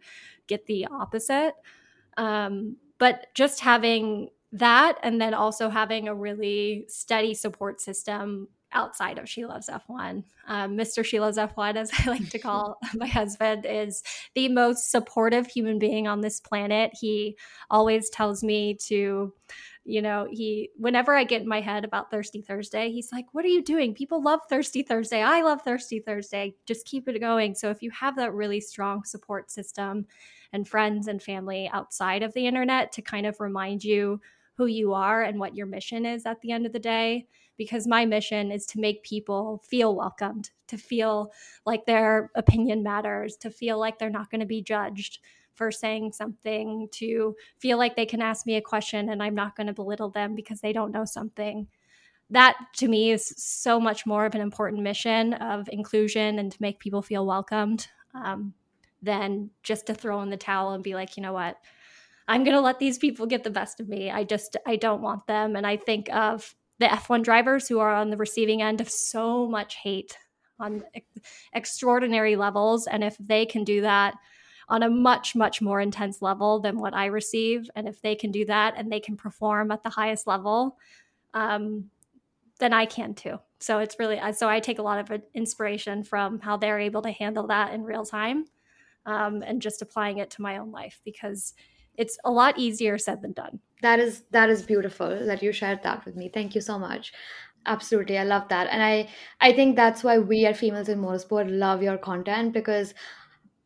[0.47, 1.53] get the opposite.
[2.17, 9.17] Um, but just having that and then also having a really steady support system outside
[9.17, 10.23] of She Loves F1.
[10.47, 11.03] Um, Mr.
[11.03, 14.03] She Loves F1, as I like to call my husband, is
[14.35, 16.91] the most supportive human being on this planet.
[16.93, 17.37] He
[17.69, 19.33] always tells me to,
[19.83, 23.45] you know, he, whenever I get in my head about Thirsty Thursday, he's like, What
[23.45, 23.93] are you doing?
[23.93, 25.21] People love Thirsty Thursday.
[25.21, 26.55] I love Thirsty Thursday.
[26.65, 27.55] Just keep it going.
[27.55, 30.05] So if you have that really strong support system
[30.53, 34.19] and friends and family outside of the internet to kind of remind you
[34.57, 37.27] who you are and what your mission is at the end of the day
[37.61, 41.31] because my mission is to make people feel welcomed, to feel
[41.63, 45.19] like their opinion matters, to feel like they're not going to be judged
[45.53, 49.55] for saying something, to feel like they can ask me a question and I'm not
[49.55, 51.67] going to belittle them because they don't know something.
[52.31, 56.57] That to me is so much more of an important mission of inclusion and to
[56.61, 58.55] make people feel welcomed um,
[59.03, 61.57] than just to throw in the towel and be like, you know what,
[62.27, 64.09] I'm going to let these people get the best of me.
[64.09, 65.55] I just, I don't want them.
[65.55, 69.47] And I think of the F1 drivers who are on the receiving end of so
[69.47, 70.17] much hate
[70.59, 70.83] on
[71.53, 72.87] extraordinary levels.
[72.87, 74.15] And if they can do that
[74.67, 78.31] on a much, much more intense level than what I receive, and if they can
[78.31, 80.77] do that and they can perform at the highest level,
[81.35, 81.89] um,
[82.59, 83.39] then I can too.
[83.59, 87.11] So it's really, so I take a lot of inspiration from how they're able to
[87.11, 88.45] handle that in real time
[89.05, 91.53] um, and just applying it to my own life because
[91.95, 95.83] it's a lot easier said than done that is that is beautiful that you shared
[95.83, 96.29] that with me.
[96.33, 97.13] Thank you so much.
[97.65, 98.67] Absolutely i love that.
[98.71, 99.09] And i
[99.39, 102.93] i think that's why we at females in motorsport love your content because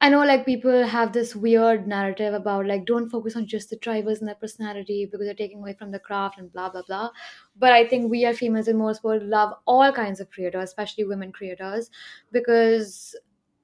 [0.02, 3.78] i know like people have this weird narrative about like don't focus on just the
[3.78, 7.10] drivers and their personality because they're taking away from the craft and blah blah blah.
[7.58, 11.32] But i think we at females in motorsport love all kinds of creators especially women
[11.32, 11.90] creators
[12.32, 13.16] because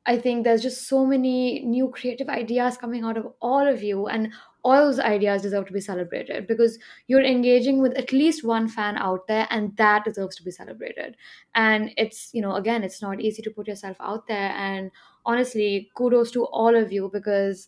[0.05, 4.07] I think there's just so many new creative ideas coming out of all of you,
[4.07, 4.33] and
[4.63, 8.97] all those ideas deserve to be celebrated because you're engaging with at least one fan
[8.97, 11.15] out there, and that deserves to be celebrated.
[11.55, 14.51] And it's, you know, again, it's not easy to put yourself out there.
[14.51, 14.91] And
[15.25, 17.67] honestly, kudos to all of you because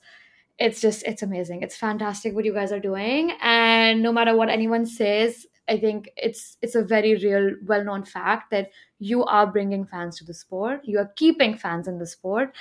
[0.59, 1.63] it's just, it's amazing.
[1.63, 3.31] It's fantastic what you guys are doing.
[3.41, 8.51] And no matter what anyone says, I think it's it's a very real, well-known fact
[8.51, 8.69] that
[8.99, 10.81] you are bringing fans to the sport.
[10.83, 12.53] You are keeping fans in the sport,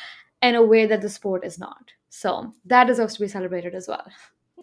[0.43, 1.93] in a way that the sport is not.
[2.11, 4.07] So that deserves to be celebrated as well.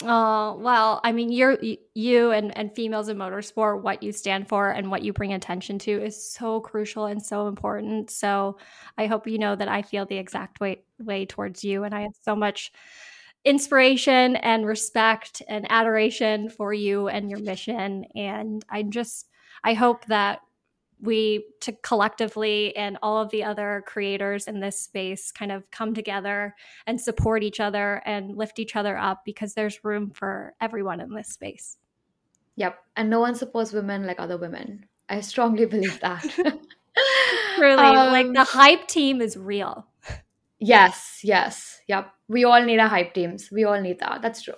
[0.03, 1.57] Oh, well, I mean, you're
[1.93, 5.77] you and, and females in motorsport, what you stand for and what you bring attention
[5.79, 8.09] to is so crucial and so important.
[8.09, 8.57] So
[8.97, 11.83] I hope you know that I feel the exact way way towards you.
[11.83, 12.71] And I have so much
[13.43, 18.05] inspiration and respect and adoration for you and your mission.
[18.15, 19.27] And I just
[19.65, 20.39] I hope that
[21.01, 25.93] we to collectively and all of the other creators in this space kind of come
[25.93, 30.99] together and support each other and lift each other up because there's room for everyone
[30.99, 31.77] in this space.
[32.55, 32.77] Yep.
[32.97, 34.85] And no one supports women like other women.
[35.07, 36.25] I strongly believe that.
[37.57, 39.87] really, um, like the hype team is real.
[40.59, 41.79] Yes, yes.
[41.87, 42.11] Yep.
[42.27, 43.49] We all need our hype teams.
[43.49, 44.21] We all need that.
[44.21, 44.55] That's true.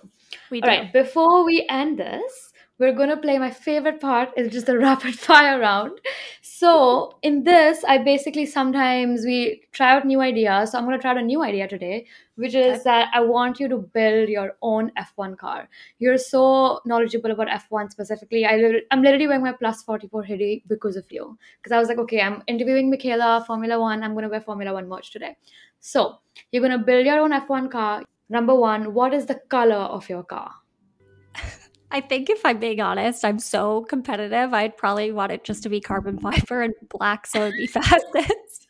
[0.50, 0.68] We do.
[0.68, 0.92] All right.
[0.92, 2.51] Before we end this,
[2.82, 6.00] we're going to play my favorite part is just the rapid fire round.
[6.42, 10.72] So in this i basically sometimes we try out new ideas.
[10.72, 13.60] So i'm going to try out a new idea today which is that i want
[13.60, 15.70] you to build your own f1 car.
[16.00, 20.96] You're so knowledgeable about f1 specifically I, i'm literally wearing my plus 44 hoodie because
[20.96, 21.38] of you.
[21.62, 24.74] Because i was like okay i'm interviewing Mikaela formula one i'm going to wear formula
[24.74, 25.36] one merch today.
[25.80, 26.18] So
[26.52, 28.04] you're going to build your own f1 car.
[28.30, 30.52] Number one what is the color of your car
[31.92, 34.54] I think if I'm being honest, I'm so competitive.
[34.54, 38.68] I'd probably want it just to be carbon fiber and black so it'd be fastest.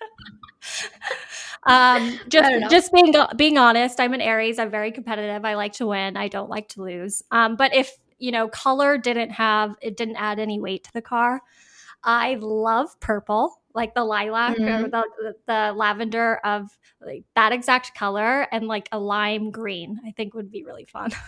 [1.64, 4.60] um, just just being being honest, I'm an Aries.
[4.60, 5.46] I'm very competitive.
[5.46, 6.18] I like to win.
[6.18, 7.24] I don't like to lose.
[7.32, 11.02] Um, but if you know, color didn't have it didn't add any weight to the
[11.02, 11.42] car.
[12.04, 14.86] I love purple, like the lilac mm-hmm.
[14.86, 20.00] or the, the, the lavender of like that exact color, and like a lime green.
[20.06, 21.12] I think would be really fun.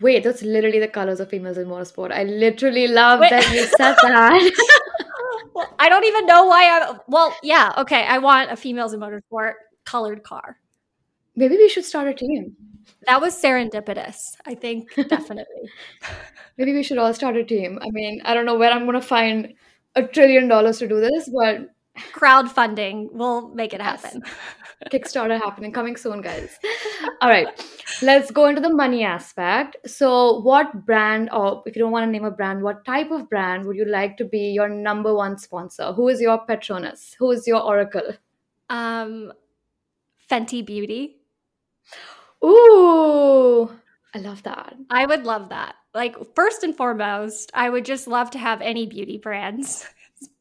[0.00, 2.10] Wait, that's literally the colors of females in motorsport.
[2.10, 3.30] I literally love Wait.
[3.30, 4.52] that you said that.
[5.54, 6.98] well, I don't even know why I.
[7.06, 8.04] Well, yeah, okay.
[8.04, 10.58] I want a females in motorsport colored car.
[11.36, 12.56] Maybe we should start a team.
[13.06, 14.36] That was serendipitous.
[14.46, 15.70] I think definitely.
[16.56, 17.78] Maybe we should all start a team.
[17.82, 19.54] I mean, I don't know where I'm going to find
[19.94, 21.70] a trillion dollars to do this, but
[22.12, 24.22] crowdfunding will make it happen.
[24.24, 24.34] Yes.
[24.88, 26.58] Kickstarter happening coming soon, guys.
[27.20, 27.48] All right,
[28.00, 29.76] let's go into the money aspect.
[29.86, 33.28] So, what brand, or if you don't want to name a brand, what type of
[33.28, 35.92] brand would you like to be your number one sponsor?
[35.92, 37.14] Who is your Patronus?
[37.18, 38.14] Who is your Oracle?
[38.70, 39.32] Um,
[40.30, 41.16] Fenty Beauty.
[42.42, 43.70] Ooh,
[44.14, 44.74] I love that.
[44.88, 45.74] I would love that.
[45.92, 49.86] Like, first and foremost, I would just love to have any beauty brands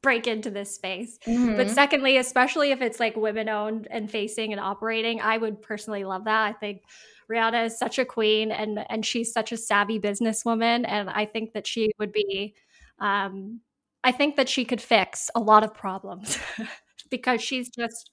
[0.02, 1.20] break into this space.
[1.26, 1.56] Mm-hmm.
[1.56, 6.04] But secondly, especially if it's like women owned and facing and operating, I would personally
[6.04, 6.44] love that.
[6.44, 6.84] I think
[7.30, 11.54] Rihanna is such a queen and and she's such a savvy businesswoman and I think
[11.54, 12.56] that she would be
[13.00, 13.62] um
[14.04, 16.40] I think that she could fix a lot of problems
[17.10, 18.12] because she's just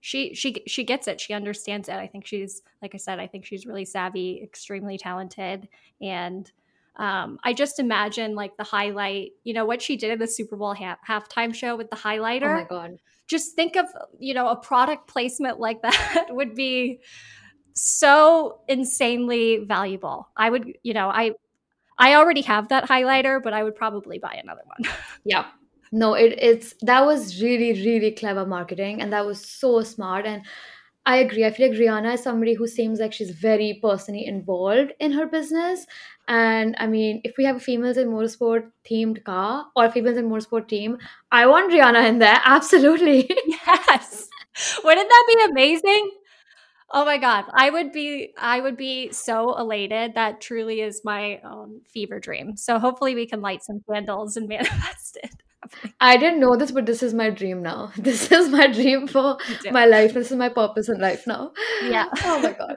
[0.00, 3.26] she she she gets it she understands it i think she's like i said i
[3.26, 5.68] think she's really savvy extremely talented
[6.00, 6.50] and
[7.00, 10.54] um, I just imagine like the highlight, you know, what she did in the Super
[10.54, 12.58] Bowl ha- halftime show with the highlighter.
[12.58, 12.98] Oh my God.
[13.26, 13.86] Just think of,
[14.18, 17.00] you know, a product placement like that would be
[17.72, 20.28] so insanely valuable.
[20.36, 21.32] I would, you know, I,
[21.98, 24.94] I already have that highlighter, but I would probably buy another one.
[25.24, 25.46] yeah.
[25.92, 30.26] No, it, it's that was really, really clever marketing and that was so smart.
[30.26, 30.42] And
[31.06, 31.46] I agree.
[31.46, 35.26] I feel like Rihanna is somebody who seems like she's very personally involved in her
[35.26, 35.86] business.
[36.30, 40.16] And I mean, if we have a females in motorsport themed car or a females
[40.16, 40.96] in motorsport team,
[41.32, 42.40] I want Rihanna in there.
[42.44, 43.28] Absolutely.
[43.48, 44.28] yes.
[44.84, 46.10] Wouldn't that be amazing?
[46.92, 50.14] Oh my god, I would be I would be so elated.
[50.14, 52.56] That truly is my own fever dream.
[52.56, 55.34] So hopefully we can light some candles and manifest it.
[56.00, 57.92] I didn't know this, but this is my dream now.
[57.96, 59.36] This is my dream for
[59.72, 60.14] my life.
[60.14, 61.52] This is my purpose in life now.
[61.82, 62.06] Yeah.
[62.24, 62.76] Oh my God.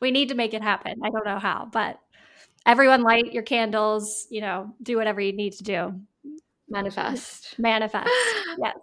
[0.00, 1.00] we need to make it happen.
[1.04, 1.98] I don't know how, but
[2.66, 5.94] everyone light your candles, you know, do whatever you need to do.
[6.68, 7.58] Manifest.
[7.58, 8.10] Manifest.
[8.58, 8.76] yes.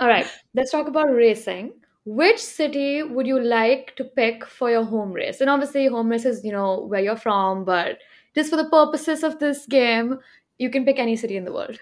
[0.00, 0.26] All right.
[0.54, 1.72] Let's talk about racing.
[2.04, 5.40] Which city would you like to pick for your home race?
[5.40, 7.98] And obviously, home race is, you know, where you're from, but
[8.34, 10.18] just for the purposes of this game,
[10.58, 11.78] you can pick any city in the world.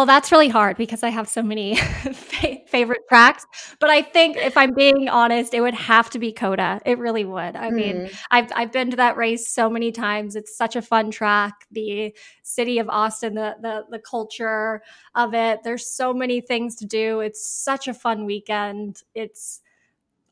[0.00, 1.76] Well, that's really hard because I have so many
[2.68, 3.44] favorite tracks.
[3.80, 6.80] But I think if I'm being honest, it would have to be COTA.
[6.86, 7.54] It really would.
[7.54, 7.74] I mm.
[7.74, 10.36] mean, I've I've been to that race so many times.
[10.36, 11.66] It's such a fun track.
[11.70, 14.80] The city of Austin, the the the culture
[15.14, 15.60] of it.
[15.64, 17.20] There's so many things to do.
[17.20, 19.02] It's such a fun weekend.
[19.14, 19.60] It's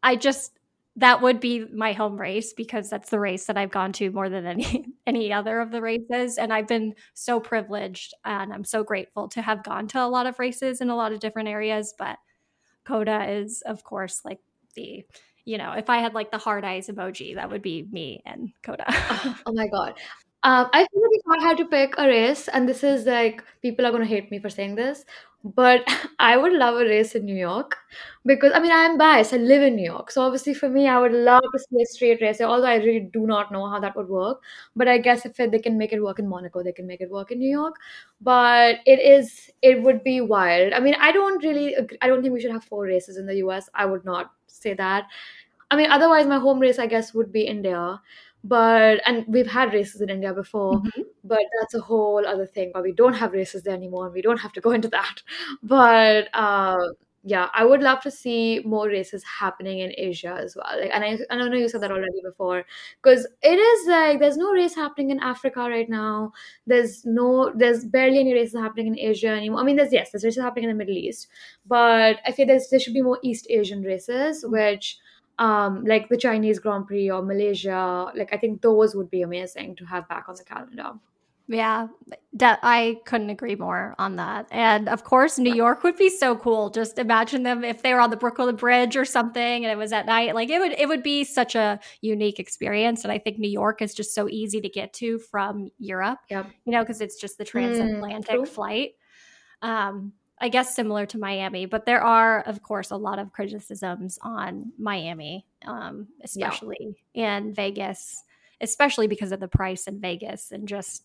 [0.03, 0.58] I just
[0.99, 4.29] that would be my home race because that's the race that I've gone to more
[4.29, 8.85] than any any other of the races and I've been so privileged and I'm so
[8.85, 11.95] grateful to have gone to a lot of races in a lot of different areas
[11.99, 12.19] but
[12.85, 14.41] COTA is of course like
[14.75, 15.05] the
[15.49, 18.51] you know, if I had like the hard eyes emoji, that would be me and
[18.63, 18.85] COTA.
[18.87, 19.95] oh, oh my god.
[20.45, 23.43] Um, I feel like if I had to pick a race, and this is like
[23.61, 25.05] people are gonna hate me for saying this,
[25.43, 25.83] but
[26.21, 27.77] I would love a race in New York
[28.25, 29.35] because I mean I'm biased.
[29.35, 31.87] I live in New York, so obviously for me, I would love to see a
[31.87, 32.41] straight race.
[32.41, 34.41] Although I really do not know how that would work,
[34.77, 37.01] but I guess if it, they can make it work in Monaco, they can make
[37.01, 37.75] it work in New York.
[38.21, 40.73] But it is it would be wild.
[40.73, 43.37] I mean, I don't really I don't think we should have four races in the
[43.39, 43.69] U.S.
[43.75, 45.07] I would not say that.
[45.71, 48.01] I mean, otherwise my home race I guess would be India
[48.45, 51.03] but and we've had races in India before, mm-hmm.
[51.25, 52.71] but that's a whole other thing.
[52.73, 55.23] But we don't have races there anymore, and we don't have to go into that.
[55.63, 56.79] But uh,
[57.25, 60.81] yeah, I would love to see more races happening in Asia as well.
[60.81, 62.65] Like, and I, I know you said that already before,
[63.03, 66.33] because it is like there's no race happening in Africa right now.
[66.67, 69.61] There's no, there's barely any races happening in Asia anymore.
[69.61, 71.29] I mean, there's yes, there's races happening in the Middle East,
[71.67, 74.53] but I feel there's there should be more East Asian races, mm-hmm.
[74.53, 74.99] which
[75.39, 78.11] um, like the Chinese Grand Prix or Malaysia.
[78.15, 80.93] Like I think those would be amazing to have back on the calendar.
[81.51, 81.87] Yeah,
[82.43, 84.47] I couldn't agree more on that.
[84.51, 86.69] And of course, New York would be so cool.
[86.69, 89.91] Just imagine them if they were on the Brooklyn Bridge or something, and it was
[89.95, 90.35] at night.
[90.35, 93.03] Like it would, it would be such a unique experience.
[93.03, 96.19] And I think New York is just so easy to get to from Europe.
[96.29, 98.91] Yeah, you know, because it's just the transatlantic mm, flight.
[99.63, 104.19] Um, I guess similar to Miami, but there are, of course, a lot of criticisms
[104.23, 107.37] on Miami, um, especially yeah.
[107.37, 108.23] and Vegas,
[108.61, 111.05] especially because of the price in Vegas and just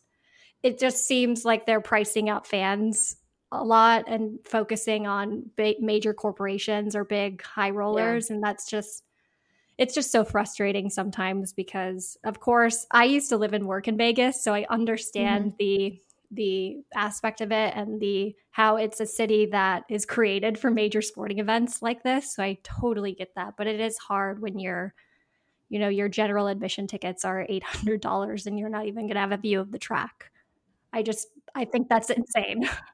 [0.61, 3.17] it just seems like they're pricing out fans
[3.51, 8.35] a lot and focusing on big, major corporations or big high rollers, yeah.
[8.35, 9.03] and that's just
[9.77, 13.97] it's just so frustrating sometimes because, of course, I used to live and work in
[13.97, 15.55] Vegas, so I understand mm-hmm.
[15.59, 16.01] the
[16.33, 21.01] the aspect of it and the how it's a city that is created for major
[21.01, 22.35] sporting events like this.
[22.35, 24.93] So I totally get that, but it is hard when you're
[25.69, 29.31] you know your general admission tickets are $800 and you're not even going to have
[29.31, 30.31] a view of the track.
[30.91, 32.69] I just I think that's insane.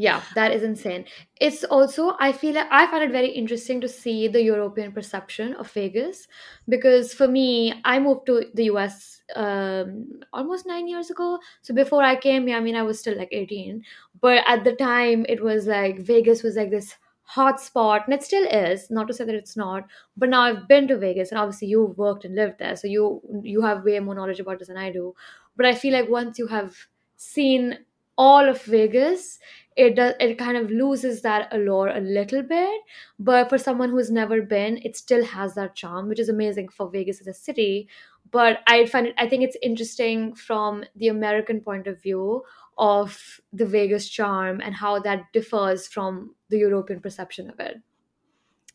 [0.00, 1.06] Yeah, that is insane.
[1.40, 5.54] It's also, I feel like I find it very interesting to see the European perception
[5.54, 6.28] of Vegas
[6.68, 11.40] because for me, I moved to the US um, almost nine years ago.
[11.62, 13.82] So before I came here, I mean, I was still like 18.
[14.20, 18.22] But at the time, it was like Vegas was like this hot spot, and it
[18.22, 18.90] still is.
[18.92, 19.84] Not to say that it's not,
[20.16, 23.20] but now I've been to Vegas, and obviously you've worked and lived there, so you
[23.42, 25.14] you have way more knowledge about this than I do.
[25.56, 26.76] But I feel like once you have
[27.16, 27.78] seen
[28.18, 29.38] all of Vegas,
[29.78, 32.80] it does it kind of loses that allure a little bit
[33.18, 36.90] but for someone who's never been it still has that charm which is amazing for
[36.90, 37.88] vegas as a city.
[38.30, 42.42] But i find it i think it's interesting from the american point of view
[42.76, 47.76] of the vegas charm and how that differs from the european perception of it.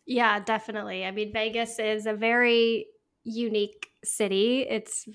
[0.06, 1.06] Yeah definitely.
[1.06, 2.88] I mean vegas is a very
[3.24, 4.66] unique city.
[4.70, 5.08] It's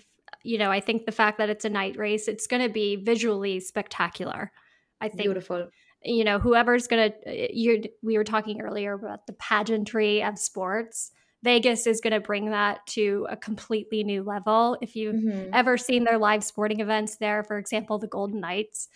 [0.43, 2.97] you know i think the fact that it's a night race it's going to be
[2.97, 4.53] visually spectacular
[5.01, 5.69] I think beautiful.
[6.03, 11.11] You know, whoever's gonna uh, you we were talking earlier about the pageantry of sports.
[11.45, 14.77] Vegas is going to bring that to a completely new level.
[14.81, 15.51] If you've mm-hmm.
[15.53, 18.89] ever seen their live sporting events there, for example, the Golden Knights,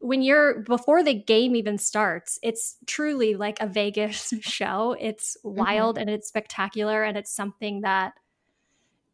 [0.00, 4.96] when you're before the game even starts, it's truly like a Vegas show.
[4.98, 5.58] It's mm-hmm.
[5.58, 6.02] wild mm-hmm.
[6.02, 8.14] and it's spectacular and it's something that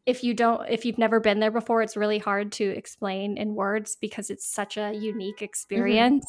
[0.05, 3.55] if you don't if you've never been there before it's really hard to explain in
[3.55, 5.45] words because it's such a unique mm-hmm.
[5.45, 6.25] experience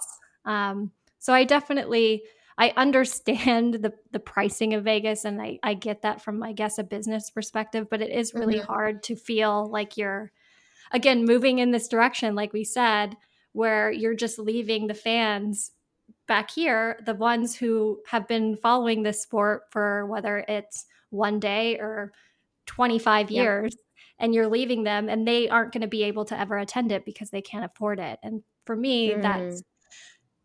[0.47, 0.51] mm-hmm.
[0.51, 2.23] um, so i definitely
[2.59, 6.79] i understand the the pricing of vegas and i i get that from i guess
[6.79, 8.73] a business perspective but it is really mm-hmm.
[8.73, 10.31] hard to feel like you're
[10.93, 13.17] again moving in this direction like we said
[13.53, 15.73] where you're just leaving the fans
[16.27, 21.79] back here the ones who have been following this sport for whether it's one day
[21.79, 22.13] or
[22.67, 23.77] 25 years
[24.19, 27.05] and you're leaving them and they aren't going to be able to ever attend it
[27.05, 29.23] because they can't afford it and for me mm.
[29.23, 29.63] that's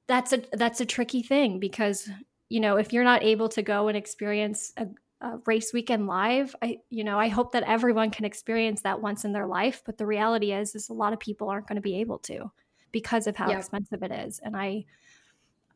[0.08, 2.10] that's a that's a tricky thing because
[2.50, 4.88] you know if you're not able to go and experience a,
[5.22, 9.24] a race weekend live i you know i hope that everyone can experience that once
[9.24, 11.82] in their life but the reality is is a lot of people aren't going to
[11.82, 12.52] be able to
[12.92, 13.58] because of how yeah.
[13.58, 14.84] expensive it is and i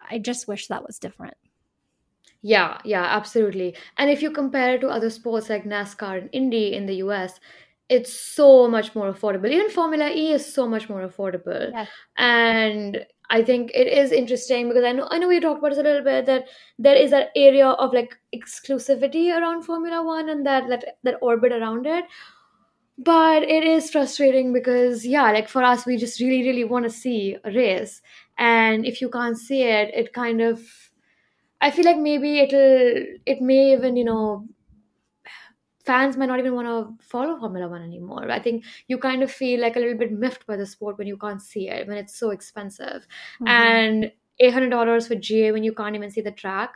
[0.09, 1.35] i just wish that was different
[2.43, 3.75] yeah, yeah, absolutely.
[3.97, 7.39] And if you compare it to other sports like NASCAR and Indy in the US,
[7.87, 9.49] it's so much more affordable.
[9.49, 11.71] Even Formula E is so much more affordable.
[11.71, 11.87] Yes.
[12.17, 15.79] And I think it is interesting because I know I know we talked about this
[15.79, 20.45] a little bit that there is that area of like exclusivity around Formula One and
[20.45, 22.03] that that that orbit around it.
[22.97, 26.91] But it is frustrating because yeah, like for us, we just really really want to
[26.91, 28.01] see a race,
[28.37, 30.61] and if you can't see it, it kind of
[31.63, 34.47] I feel like maybe it'll it may even you know
[35.85, 38.29] fans might not even want to follow Formula One anymore.
[38.31, 41.07] I think you kind of feel like a little bit miffed by the sport when
[41.07, 43.07] you can't see it, when it's so expensive.
[43.41, 43.47] Mm-hmm.
[43.47, 44.11] And
[44.41, 46.75] $800 for GA when you can't even see the track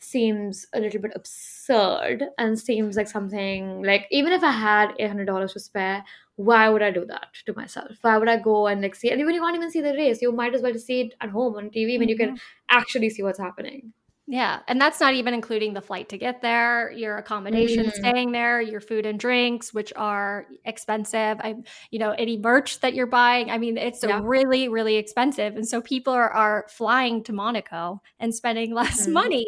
[0.00, 5.52] seems a little bit absurd and seems like something like even if I had $800
[5.52, 6.04] to spare,
[6.36, 7.98] why would I do that to myself?
[8.02, 9.12] Why would I go and like see it?
[9.12, 11.14] And even you can't even see the race, you might as well just see it
[11.20, 12.08] at home on TV when mm-hmm.
[12.08, 12.76] you can mm-hmm.
[12.76, 13.92] actually see what's happening.
[14.30, 14.60] Yeah.
[14.68, 17.92] And that's not even including the flight to get there, your accommodation mm.
[17.92, 21.38] staying there, your food and drinks, which are expensive.
[21.40, 21.54] I,
[21.90, 23.50] you know, any merch that you're buying.
[23.50, 24.20] I mean, it's yeah.
[24.22, 25.56] really, really expensive.
[25.56, 29.14] And so people are, are flying to Monaco and spending less mm.
[29.14, 29.46] money.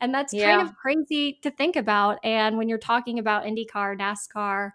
[0.00, 0.56] And that's yeah.
[0.56, 2.18] kind of crazy to think about.
[2.24, 4.70] And when you're talking about IndyCar, NASCAR,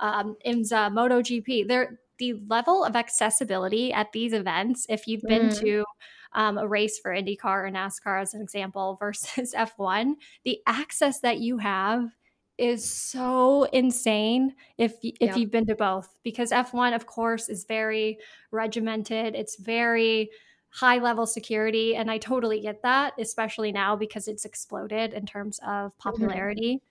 [0.00, 5.60] um, IMSA, MotoGP, there, the level of accessibility at these events, if you've been mm.
[5.60, 5.84] to,
[6.32, 10.14] um, a race for IndyCar or NASCAR as an example versus F1,
[10.44, 12.10] the access that you have
[12.58, 15.36] is so insane if if yeah.
[15.36, 18.18] you've been to both because F1 of course is very
[18.50, 20.30] regimented it's very
[20.70, 25.58] high level security and I totally get that especially now because it's exploded in terms
[25.58, 26.08] of mm-hmm.
[26.08, 26.86] popularity mm-hmm.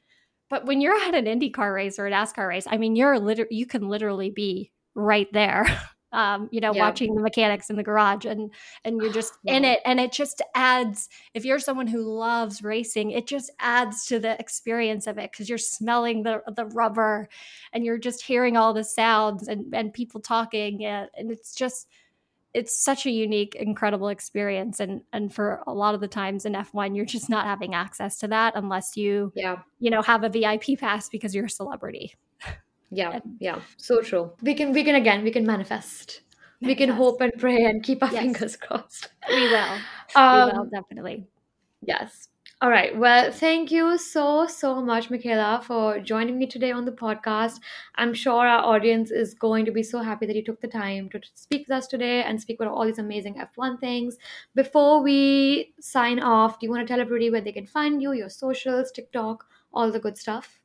[0.50, 3.48] but when you're at an IndyCar race or a NASCAR race I mean you're liter-
[3.50, 5.66] you can literally be right there
[6.16, 6.82] um, you know, yeah.
[6.82, 8.50] watching the mechanics in the garage and
[8.86, 9.56] and you're just yeah.
[9.56, 14.06] in it and it just adds if you're someone who loves racing, it just adds
[14.06, 17.28] to the experience of it because you're smelling the the rubber
[17.74, 21.88] and you're just hearing all the sounds and, and people talking and, and it's just
[22.54, 26.54] it's such a unique incredible experience and and for a lot of the times in
[26.54, 30.30] F1 you're just not having access to that unless you yeah you know have a
[30.30, 32.14] VIP pass because you're a celebrity
[32.92, 36.22] yeah yeah so true we can we can again we can manifest
[36.62, 38.22] we can hope and pray and keep our yes.
[38.22, 39.78] fingers crossed we will
[40.16, 41.26] um, we will definitely
[41.82, 42.30] yes
[42.62, 42.98] all right.
[42.98, 47.60] Well, thank you so, so much, Mikaela, for joining me today on the podcast.
[47.96, 51.10] I'm sure our audience is going to be so happy that you took the time
[51.10, 54.16] to speak with us today and speak about all these amazing F1 things.
[54.56, 58.14] Before we sign off, do you want to tell everybody where they can find you,
[58.14, 60.62] your socials, TikTok, all the good stuff?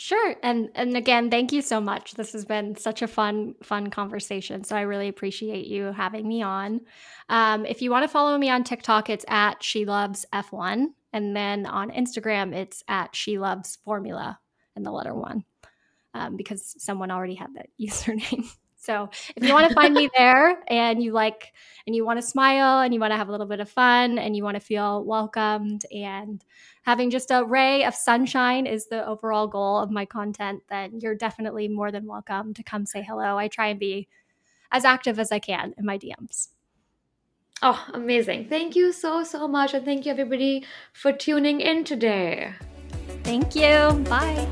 [0.00, 0.34] Sure.
[0.42, 2.14] And and again, thank you so much.
[2.14, 4.64] This has been such a fun fun conversation.
[4.64, 6.80] So I really appreciate you having me on.
[7.28, 11.36] Um, if you want to follow me on TikTok, it's at She Loves F1, and
[11.36, 14.38] then on Instagram, it's at She Loves Formula
[14.74, 15.44] and the letter one,
[16.14, 18.50] um, because someone already had that username.
[18.78, 21.52] So if you want to find me there and you like
[21.86, 24.18] and you want to smile and you want to have a little bit of fun
[24.18, 26.42] and you want to feel welcomed and
[26.82, 31.14] having just a ray of sunshine is the overall goal of my content, then you're
[31.14, 33.36] definitely more than welcome to come say hello.
[33.36, 34.08] I try and be
[34.72, 36.48] as active as I can in my DMs.
[37.62, 38.48] Oh, amazing.
[38.48, 39.74] Thank you so, so much.
[39.74, 40.64] And thank you, everybody,
[40.94, 42.54] for tuning in today.
[43.22, 44.02] Thank you.
[44.08, 44.48] Bye.